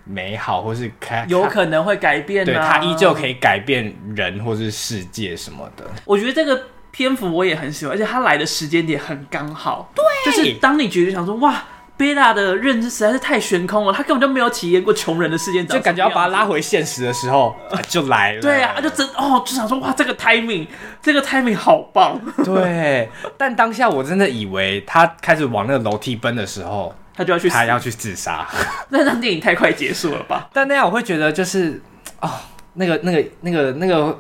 [0.06, 5.86] 美好，或是开有可能会改变、啊，对，他依旧可以改变人或是世界什么的。
[6.06, 6.64] 我觉得这个
[6.96, 11.64] 篇幅我也很喜欢，而且他来的时间点很刚好，对，就是当你觉得想说哇。
[11.98, 18.42] 贝拉的认知实在是太悬空了，他根本就没有体验过穷人的世界，就感觉要把他拉回现实的时候， 啊、就来了。
[18.42, 20.68] 对啊，就真哦，就想说哇，这个 timing，
[21.02, 22.20] 这个 timing 好棒。
[22.44, 28.46] 对，但当下我真的以为他开始往那个楼梯奔的时候，他就要去，他要去自杀。
[28.92, 30.50] 那让电影太快结束了吧？
[30.52, 31.82] 但那样我会觉得就是
[32.20, 32.30] 哦，
[32.74, 34.18] 那个、那个、那个、那个、那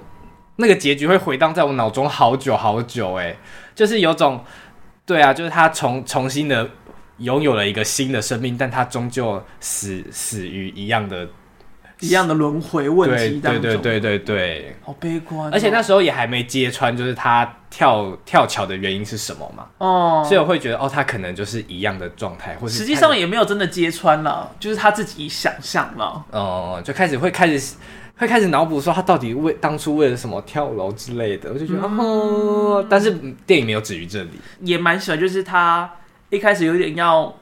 [0.67, 3.15] 个结局会回荡在我脑中好久好久。
[3.15, 3.35] 哎，
[3.73, 4.43] 就是有种
[5.05, 6.69] 对啊，就是他重重新的。
[7.19, 11.25] 拥有了一个新的生命，但他终究死死于一样的、
[12.01, 13.61] 一样的轮回问题当中。
[13.61, 15.49] 对对对对对对，好悲观哦。
[15.53, 19.65] 而且那时候也还没揭穿，就是他跳跳桥的原因是什么嘛？
[19.77, 26.25] 哦，所以我会觉得，哦，他可能就是一样的状态，或是实际上也没有真的揭穿了，就是他自己想象了。
[26.31, 27.75] 哦，就开始会开始
[28.18, 33.11] 会开始脑补说他到底为当初为了什么跳楼之类的，我就觉得，嗯、哦，但是
[33.45, 35.91] 电影没有止于这里，也蛮喜欢，就是他。
[36.32, 37.34] 一开始有点要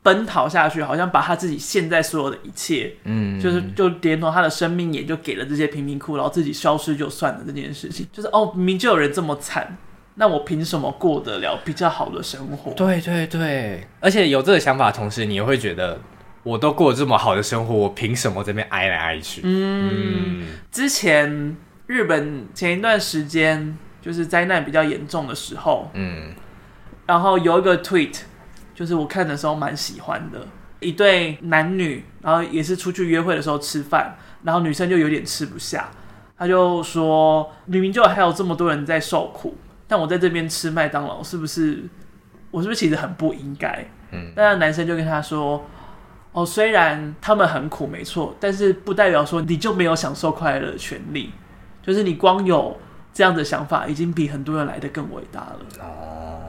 [0.00, 9.76] 奔逃下去，好像把他自己现在所有的一切，嗯，就是就连同他的生命也就给了这些贫民窟，然后自己消失就算了这件事情，就是哦，明明就有人这么惨，
[10.14, 12.70] 那我凭什么过得了比较好的生活？
[12.72, 15.98] 对对对，而且有这个想法的同时，你也会觉得
[16.42, 19.42] 我都过这么好的生活，我凭什么这边挨来挨去？
[19.44, 26.32] 嗯，嗯，之前日本前一段时间就是灾难比较严重的时候，嗯。
[27.06, 28.20] 然后有一个 tweet，
[28.74, 30.46] 就是我看的时候蛮喜欢的，
[30.80, 35.90] 一对男女，然后也是出去约会的时候吃饭，然后女生就有点吃不下，
[36.36, 41.82] 她就说明明就还有这么多人在受苦，但我在这边吃麦当劳是不是，
[42.50, 43.86] 我是不是其实很不应该？
[44.10, 45.66] 嗯，但男生就跟她说，
[46.32, 51.30] 哦，虽然他们很苦没错，但是不代表说你就没有享受快乐的权利，
[51.82, 52.76] 就是你光有
[53.12, 55.58] 这样的想法，已经比很多人来的更伟大了。
[55.80, 56.40] 哦。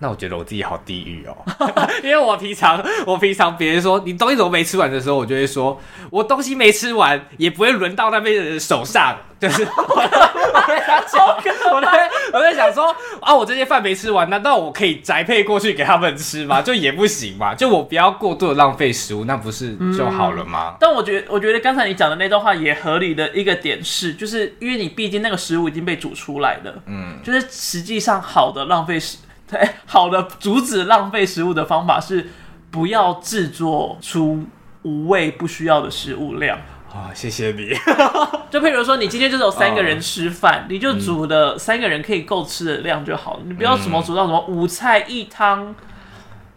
[0.00, 1.36] 那我觉得我自己好地狱哦，
[2.02, 5.80] 因为我平常我平常别人说你东西怎么没吃完的时候，我就会说
[6.10, 11.26] 我东西没吃完，也不会轮到那边的人手上，就是 我在想，
[11.74, 16.60] 我在我在想说 啊，我这些饭没吃完，难道我可以宅配过去给他们吃吗？
[16.60, 20.72] 就也不行嘛，就我不要过度的浪费食物，那不是就好了吗？
[20.72, 29.18] 嗯、但我觉得，我觉得刚才你讲的那段话也合理的一个点是，就是因为你毕竟那个食物已经被煮出来了，嗯，就是实际上好的浪费食。
[29.50, 32.30] 对，好的，阻止浪费食物的方法是
[32.70, 34.44] 不要制作出
[34.82, 36.58] 无谓不需要的食物量。
[36.90, 37.70] 啊、哦，谢谢你。
[38.50, 45.74] 就譬如说，你今天就是有三个人吃饭，哦、你就煮的三个人可以够吃的量就好你不要什么煮到什么五菜一汤，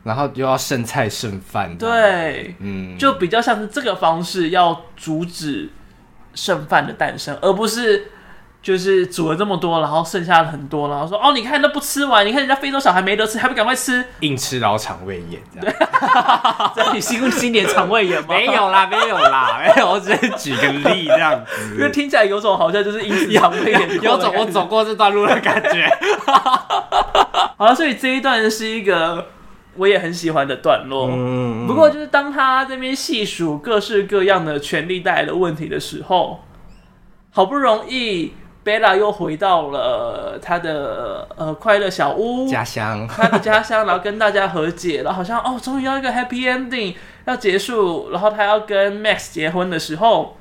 [0.04, 1.78] 然后又要剩菜剩饭。
[1.78, 5.70] 对，嗯，就比较像是这个方式要阻止
[6.36, 8.12] 剩饭的诞生，而不是。
[8.68, 15.74] 就是煮了这么多，然后剩下了很多，然后说哦，你看都不吃完，你看人家非洲小孩没得吃，还不赶快吃，硬吃然后肠胃炎这样。
[15.80, 15.88] 对，
[16.84, 18.28] 这你新新年肠胃炎吗？
[18.28, 21.76] 没有啦，没有啦，没有，我只是举个例这样子。
[21.76, 25.90] 因为听起来有种好像就是硬肠胃炎，有种我走过这段路的感觉。
[27.56, 29.28] 好了，所以这一段是一个
[29.76, 31.08] 我也很喜欢的段落。
[31.10, 36.42] 嗯，不过就是当他这边细数各式各样的权力带来的问题的时候，
[37.32, 38.34] 好不容易。
[38.68, 46.94] 贝拉又回到了他的呃快乐小屋家乡，他的家乡，然后跟大家和解然后，好像哦，终于要一个 happy ending
[47.24, 50.36] 要结束，然后他要跟 Max 结婚的时候，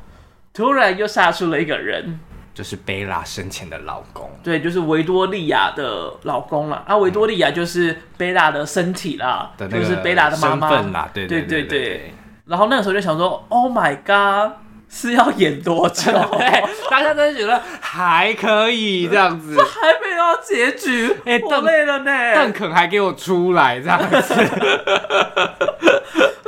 [0.53, 2.19] 突然又杀出了一个人，
[2.53, 6.83] 就是贝拉生前的老公，对，就是维多利亚的老公了。
[6.85, 12.13] 啊，维多利亚就是贝拉的身体啦，嗯、就是贝拉的妈妈啦，对对对对。
[12.47, 14.66] 然后那个时候就想说，Oh my god！
[14.89, 16.11] 是要演多久？
[16.39, 22.35] 对，大家都觉得还可以这样子，这还没有结局，哎、欸，我累了呢。
[22.35, 24.35] 邓肯还给我出来这样子，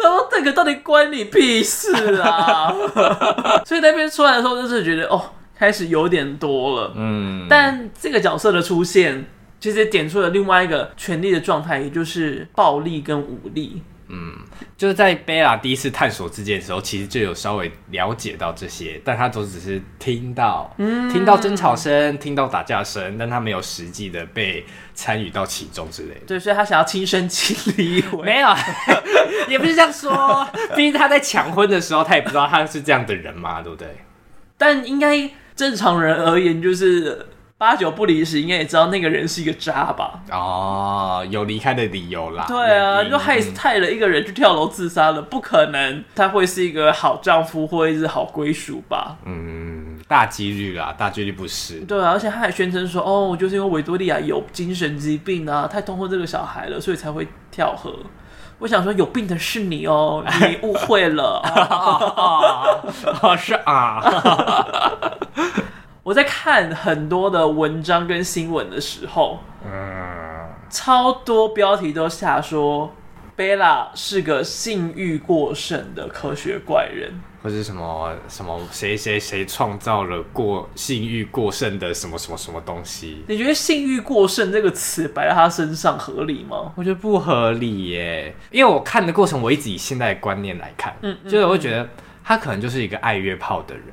[0.02, 2.72] 然后邓肯到底关你屁事啊？
[3.66, 5.20] 所以那边出来的时候，就是觉得哦，
[5.58, 6.92] 开始有点多了。
[6.96, 9.26] 嗯，但这个角色的出现，
[9.60, 13.82] 其实点出了另外一个权力的状态，也就是暴力跟武力。
[14.08, 14.34] 嗯，
[14.76, 26.20] 就是在贝拉第一次探索之间的时候，其实就有稍微了解到这些，但他都只是听到，嗯，听到争吵声，听到打架声，但他没有实际的被参与到其中之类的。
[26.26, 28.02] 对，所以他想要亲身经历。
[28.22, 28.48] 没有，
[29.48, 30.48] 也不是这样说。
[30.74, 33.88] 毕竟他在抢婚的时候，他也不知道他是这样的人嘛，对不对？
[34.56, 37.26] 但应该正常人而言，就是
[37.58, 40.20] 八九不离十，应该也知道那个人是一个渣吧？
[40.30, 42.44] 哦，有离开的理由啦。
[42.46, 49.16] 对啊，嗯、就害害了一个人去跳楼自杀了，不可能他会是一个好丈夫或者是好归属吧？
[49.24, 51.80] 嗯，大几率啦，大几率不是。
[51.80, 57.92] 对啊，而且他还宣称说，哦，就是因为维多利亚有精神疾病啊，太痛恨这个小孩了，所以才会跳河。
[58.60, 61.42] 我想说，有病的是你哦，你误会了。
[63.36, 64.00] 是啊。
[66.08, 72.90] 我在看很多的文章跟新闻的时候，嗯，超多标题都下说
[73.36, 83.22] 贝拉是个性欲过剩的科学怪人，或是什么什么谁谁谁创造了过性欲过剩的什么什么什么东西？
[83.28, 86.72] 你觉得性欲过剩这个词摆在他身上合理吗？
[86.74, 91.86] 我觉得不合理耶，因为我看的过程，我一直以现在的观念来看，嗯，嗯，就是我会觉得
[92.24, 93.84] 他可能就是一个爱约炮的人。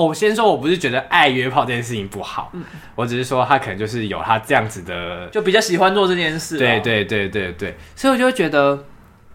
[0.00, 6.56] 哦，我先说，我不是觉得爱约炮这件事情不好，嗯，我只是说他可能就是有他这样子的，就比较喜欢做这件事。
[6.56, 8.86] 对对对对对，所以我就会觉得，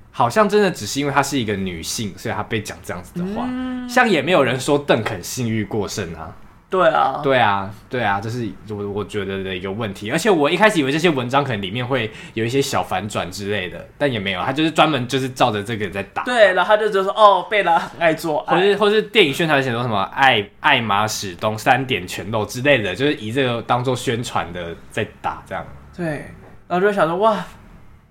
[0.09, 6.33] 好像真的只是因为她是一个女性，所以她被讲这样子的话，嗯，像也没有人说邓肯性欲过剩啊。
[6.67, 10.11] 对啊，对啊，对啊，这是我我觉得的一个问题。
[10.11, 16.23] 而且我一开始以为这些文章可能里面会有一些小反转之类的，但也没有，他就是专门就是照着这个在打。
[16.23, 25.65] 对，然后他就就说哦，贝拉很爱做爱，或是或是电影宣传写说什么爱爱马仕东三点全漏之类的，就是以这个当做宣传的在打这样。
[25.95, 26.25] 对，
[26.67, 27.45] 然后就想说哇，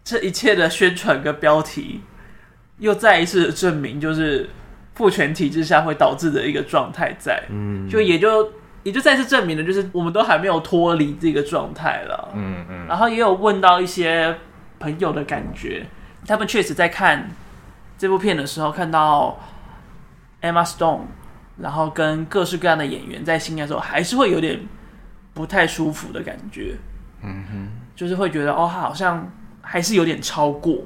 [0.05, 2.01] 这一切的宣传跟标题
[2.79, 4.49] 又再一次证明就是。
[4.95, 8.53] 父权体制下会导致的一个状态在，嗯，就也就
[8.85, 12.87] 也就再次证明了，就是我们都还没有脱离这个状态了，嗯嗯。
[12.87, 14.37] 然后也有问到一些
[14.79, 15.87] 朋友的感觉，
[16.27, 17.29] 他们确实在看
[17.99, 19.41] 这部片的时候，看到
[20.41, 21.01] Emma Stone，
[21.59, 24.61] 然后跟各式各样的演员在性爱的时候，还是会有点
[25.33, 26.77] 不太舒服的感觉，
[27.23, 29.29] 嗯哼，就是会觉得哦，他好像
[29.61, 30.85] 还是有点超过。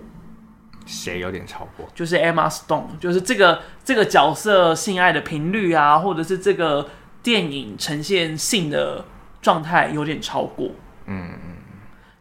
[0.91, 1.87] 谁有点超过？
[1.95, 6.89] 就是 Emma Stone，就是这个这个角色性爱的频率啊，或者是这个
[7.23, 9.05] 电影呈现性的
[9.43, 10.71] 状态有点超过。
[11.05, 11.57] 嗯嗯。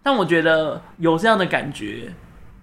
[0.04, 2.14] 但我觉得有这样的感觉，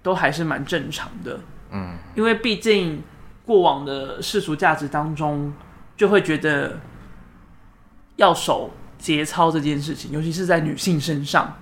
[0.03, 1.39] 都还是蛮正常的。
[1.71, 1.97] 嗯。
[2.13, 3.01] 因为毕竟
[3.43, 5.51] 过往的世俗价值当中，
[5.97, 6.79] 就会觉得
[8.17, 11.57] 要守节操这件事情，尤其是在女性身上，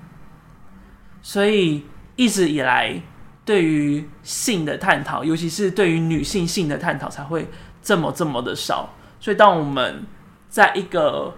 [1.21, 1.85] 所以
[2.17, 3.01] 一直以来。
[3.45, 7.49] 对于性的探讨，尤其是对于女性性的探讨，才会
[7.81, 8.93] 这么这么的少。
[9.19, 10.05] 所以，当我们
[10.49, 11.35] 在一个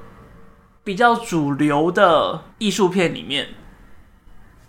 [0.84, 3.50] 比较主流的艺术片里面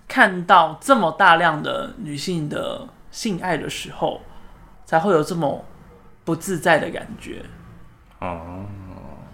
[0.08, 4.22] 看到这么大量的女性的性爱的时候，
[4.84, 5.64] 才会有这么
[6.24, 7.42] 不自在的感觉。
[8.20, 8.64] 哦，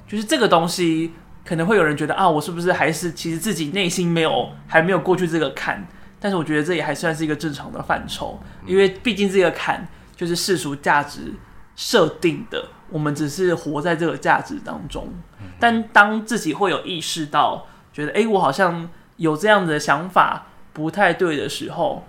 [0.08, 1.12] 就是这个东西，
[1.44, 5.86] 可能会有人觉得啊，我是不是还是其实自己内心没有还没有过去这个坎？
[6.22, 11.34] 但是我觉得这也还算是一个正常的范畴，因为毕竟这个坎就是世俗价值
[11.74, 15.12] 设定的，我们只是活在这个价值当中。
[15.58, 22.04] 但当自己会有意识到，觉得诶，我好像有这样的想法不太对的时候，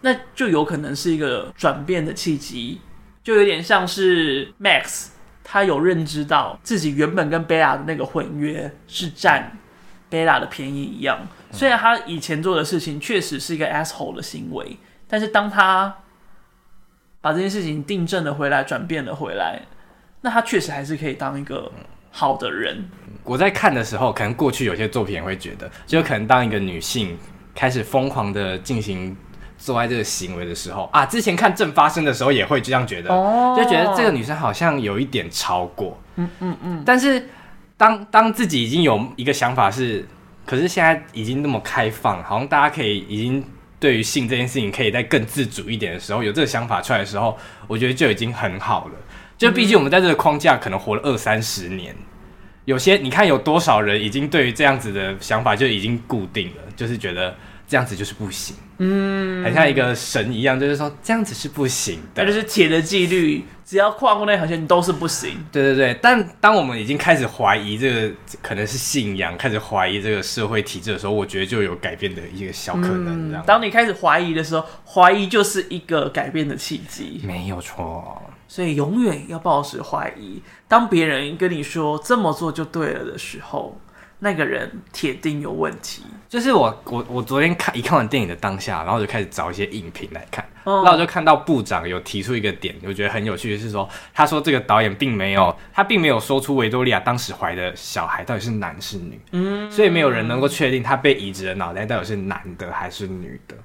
[0.00, 2.80] 那就有可能是一个转变的契机，
[3.22, 5.08] 就有点像是 Max，
[5.44, 9.52] 他有认知到自己原本跟贝拉的那个婚约是占
[10.08, 11.18] 贝拉的便宜一样。
[11.50, 14.76] 虽然他以前做的事情确实是一个 asshole 的行为，
[15.08, 15.96] 但是当他
[17.20, 19.62] 把这件事情订正了回来，转变了回来，
[20.20, 21.72] 那他确实还是可以当一个
[22.10, 22.88] 好的人。
[23.24, 27.16] 我在看的时候，可能过去有些作品也会觉得，就可能当一个女性
[27.54, 29.16] 开始疯狂的进行
[29.56, 33.08] 做爱这个行为的时候啊，之前看正发生的时候也会这样觉得，
[33.56, 36.82] 就觉得这个女生好像有一点超过，嗯嗯嗯。
[36.84, 37.28] 但是
[37.76, 40.06] 当当自己已经有一个想法是。
[40.48, 43.44] 可是现在已经那么开放，好像大家可以已经
[43.78, 47.36] 对于性这件事情可以再更自主一点的时候，有这个想法出来的时候，
[47.66, 48.94] 我觉得就已经很好了。
[49.36, 51.94] 就毕竟我们在这个框架可能活了二三十年，
[52.64, 57.36] 有些你看有多少人已经对于这样子的想法就已经固定了，就是觉得
[57.68, 58.56] 这样子就是不行。
[58.78, 65.44] 嗯，很像一个神一样，就是说这样子是不行的，那就是铁的纪律，只要跨过那条线都是不行。
[65.50, 73.28] 对对对，但当我们已经开始怀疑这个可能是信仰，开始怀疑这个社会体制的时候，我觉得就有改变的一个小可能。
[73.28, 78.22] 这样，当你开始怀疑的时候，怀疑就是一个改变的契机，没有错。
[78.46, 80.40] 所以永远要保持怀疑。
[80.68, 83.78] 当别人跟你说这么做就对了的时候。
[84.18, 86.02] 那个人铁定有问题。
[86.28, 90.44] 就是我，我，我昨天看一看完电影的当下，然后就开始找一些影评来看。
[90.64, 103.56] 哦、那我就看到部长有提出一个点，我觉得很有趣的是说，他说这个导演并没有，他并没有说出维多利亚当时怀的小孩到底是男是女，嗯，所以没有人能够确定他被移植的脑袋到底是男的还是女的。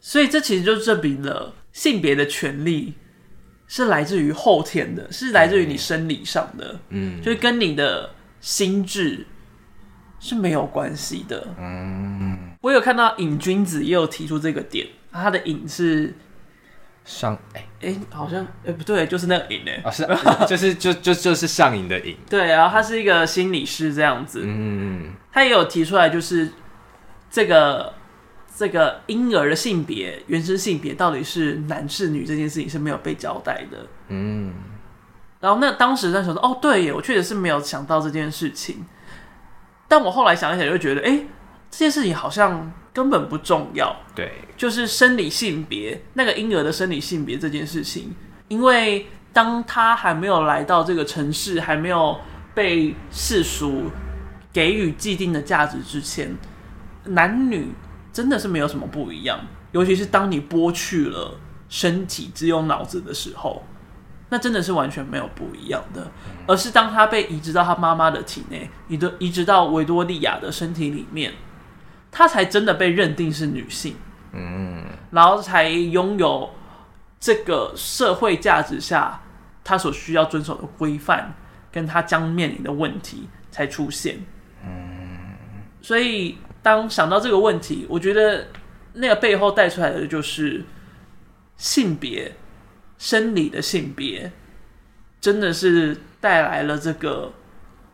[0.00, 2.94] 所以这其实就证明了性别的权利
[3.68, 8.10] 是来自于后天的，是来自于你生理上的，嗯，就是跟你的
[8.40, 9.24] 心智
[10.24, 11.46] 是没有关系的。
[11.58, 16.14] 嗯，我有看到瘾君子也有提出这个点，他的瘾是
[17.04, 20.08] 上，哎、欸、哎、欸，好像哎、欸、不对，就是那个瘾哎、啊，是
[20.48, 22.16] 就是就就就是上瘾的瘾。
[22.30, 26.50] 对，然后他是一个心理师这样子，嗯，他也有提出来，就是
[27.30, 27.92] 这个。
[28.56, 33.84] 这个婴儿的性别、原生性别到底是男是女这件事情是没有被交代的。
[34.06, 34.54] 嗯，
[35.40, 38.86] 然后那当时在想说，哦，对耶，我确实是没有想到这件事情。
[39.94, 41.24] 但我后来想一想，就觉得，哎，
[41.70, 43.94] 这件事情好像根本不重要。
[44.12, 48.12] 对，就是生理性别，那个婴儿的生理性别这件事情，
[48.48, 52.18] 因为当他还没有来到这个城市，还没有
[52.52, 53.84] 被世俗
[54.52, 56.36] 给予既定的价值之前，
[57.04, 57.68] 男女。
[58.12, 59.40] 真的是没有什么不一样，
[59.72, 61.36] 尤其是当你剥去了
[61.68, 63.64] 身体，只有脑子的时候，
[64.28, 66.10] 那真的是完全没有不一样的。
[66.46, 71.32] 而是当他被移植到他妈妈的体内，移的移植到维多利亚的身体里面，
[72.10, 73.96] 他才真的被认定是女性，
[74.32, 76.50] 嗯，然后才拥有
[77.18, 79.20] 这个社会价值下
[79.62, 81.34] 他所需要遵守的规范，
[81.70, 84.24] 跟他将面临的问题才出现，
[84.64, 85.34] 嗯，
[85.80, 86.38] 所以。
[86.64, 88.46] 当想到这个问题，我觉得
[88.94, 90.64] 那个背后带出来的就是
[91.58, 92.34] 性别、
[92.98, 94.30] 生理的性别，
[95.20, 97.32] 真的是带来了这个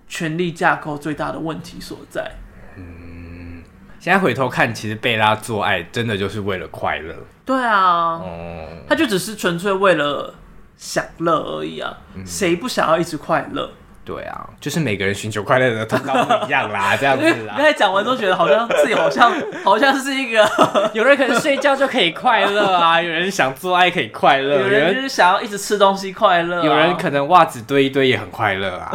[0.08, 2.30] 权力架构最大的问题所在。
[2.76, 3.62] 嗯，
[3.98, 7.14] 现在回头看，其实贝拉做爱真的就是为了快乐。
[7.44, 10.34] 对啊，哦，他就只是纯粹为了
[10.76, 13.72] 享乐而已啊，谁不想要一直快乐？
[14.10, 17.54] 对啊，就是每个人寻求快乐的通道不一样啦， 这样子啊。
[17.56, 19.32] 刚才讲完都觉得好像自己好像
[19.62, 20.44] 好像是一个，
[20.92, 28.90] 有人可能睡觉就可以快乐啊，有人想做爱可以快乐，有人就是想要一直吃东西快乐，有人可能袜子堆一堆也很快乐啊。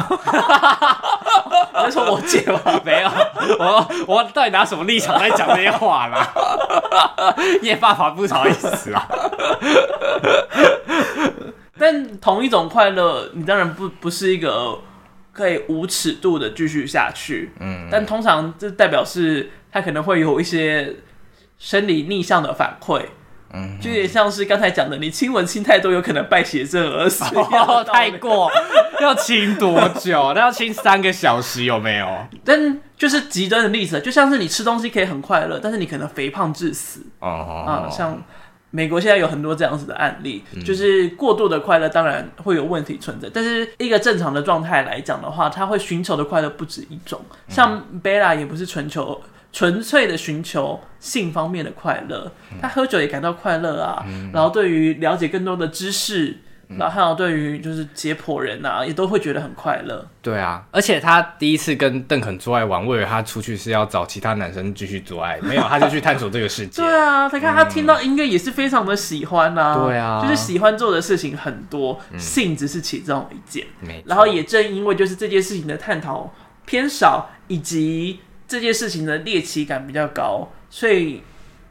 [1.85, 2.59] 你说我姐吗？
[2.83, 3.09] 没有，
[3.57, 6.27] 我我到底拿什么立场在讲这些话啦？
[7.61, 9.07] 叶爸爸不好意思啊。
[11.77, 14.77] 但同一种快乐，你当然不不是一个。
[15.35, 20.95] 可以无尺度的继续下去，嗯，但通常这代表是他可能会有一些
[21.59, 23.01] 生理逆向的反馈，
[23.53, 28.49] 嗯，就有点像是刚才讲的，你亲吻亲太多，有可能败血症而死， 哦，太过，
[29.01, 30.31] 要亲多久？
[30.33, 32.07] 那要亲三个小时有没有？
[32.45, 38.23] 但就是极端的例子，就像是你吃东西可以很快乐，但是你可能肥胖致死，哦，啊，像。
[38.75, 47.21] 美国现在有很多这样子的案例，就是过度的快乐当然会有问题存在，但是一个正常的状态来讲的话，他会寻求的快乐不止一种。
[47.47, 49.21] 像贝拉也不是纯求
[49.53, 52.29] 纯粹的寻求性方面的快乐，
[52.61, 56.37] 他喝酒也感到快乐啊，然后对于了解更多的知识。
[56.67, 60.07] 然后对于就是解剖人啊，也都会觉得很快乐。
[60.21, 66.81] 对啊，而且他第一次跟邓肯做爱完，我以为他出去是要找其他男生继续做爱，没有，他就去探索这个世界。
[66.83, 69.75] 对啊，他看他听到音乐也是非常的喜欢啊。
[69.75, 73.65] 对啊，就是喜欢做的事情很多，嗯、性只是其中一件。
[74.05, 76.33] 然后也正因为就是这件事情的探讨
[76.65, 81.21] 偏少，以及这件事情的猎奇感比较高，所以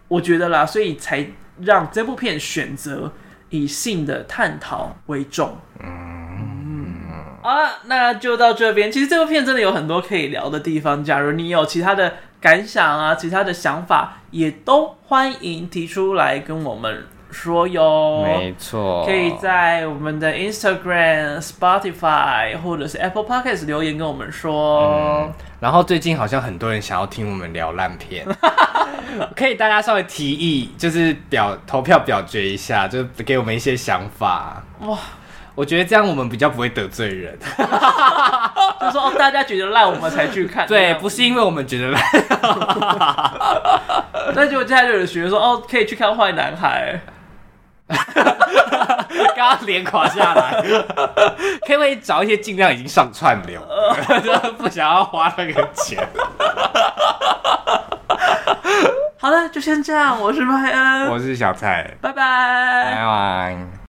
[0.06, 1.26] 我觉得啦，所以才
[1.62, 3.12] 让这部片选择。
[3.54, 5.56] 以性的探讨为重。
[5.80, 6.96] 嗯，
[7.40, 8.90] 好了，那就到这边。
[8.90, 11.04] 其实这部片真的有很多可以聊的地方。
[11.04, 18.22] 假如你有其他的感想啊，其他的想法，也都欢迎提出来跟我们说哟。
[18.24, 24.94] 没错，可以在我们的 Instagram、Spotify 或者是 Apple Podcast 留言跟我们说。
[24.94, 28.24] 嗯，然后最近好像很多人想要听我们聊烂片。
[29.36, 34.62] 可以大家稍微提议，就是表投票表决一下，就给我们一些想法。
[34.80, 34.98] 哇，
[35.54, 37.38] 我觉得这样我们比较不会得罪人。
[37.38, 40.66] 就说哦，大家觉得烂，我们才去看。
[40.66, 42.02] 对，不是因为我们觉得烂。
[44.34, 47.00] 那就接下来就有人学说哦，可以去看《坏男孩》。
[49.36, 50.62] 刚刚脸垮下来，
[51.66, 53.60] 可不可以找一些尽量已经上串流，
[54.58, 56.06] 不想要花那个钱。
[59.18, 60.20] 好了，就先这样。
[60.20, 63.74] 我是麦恩，我是小蔡，拜拜，拜拜。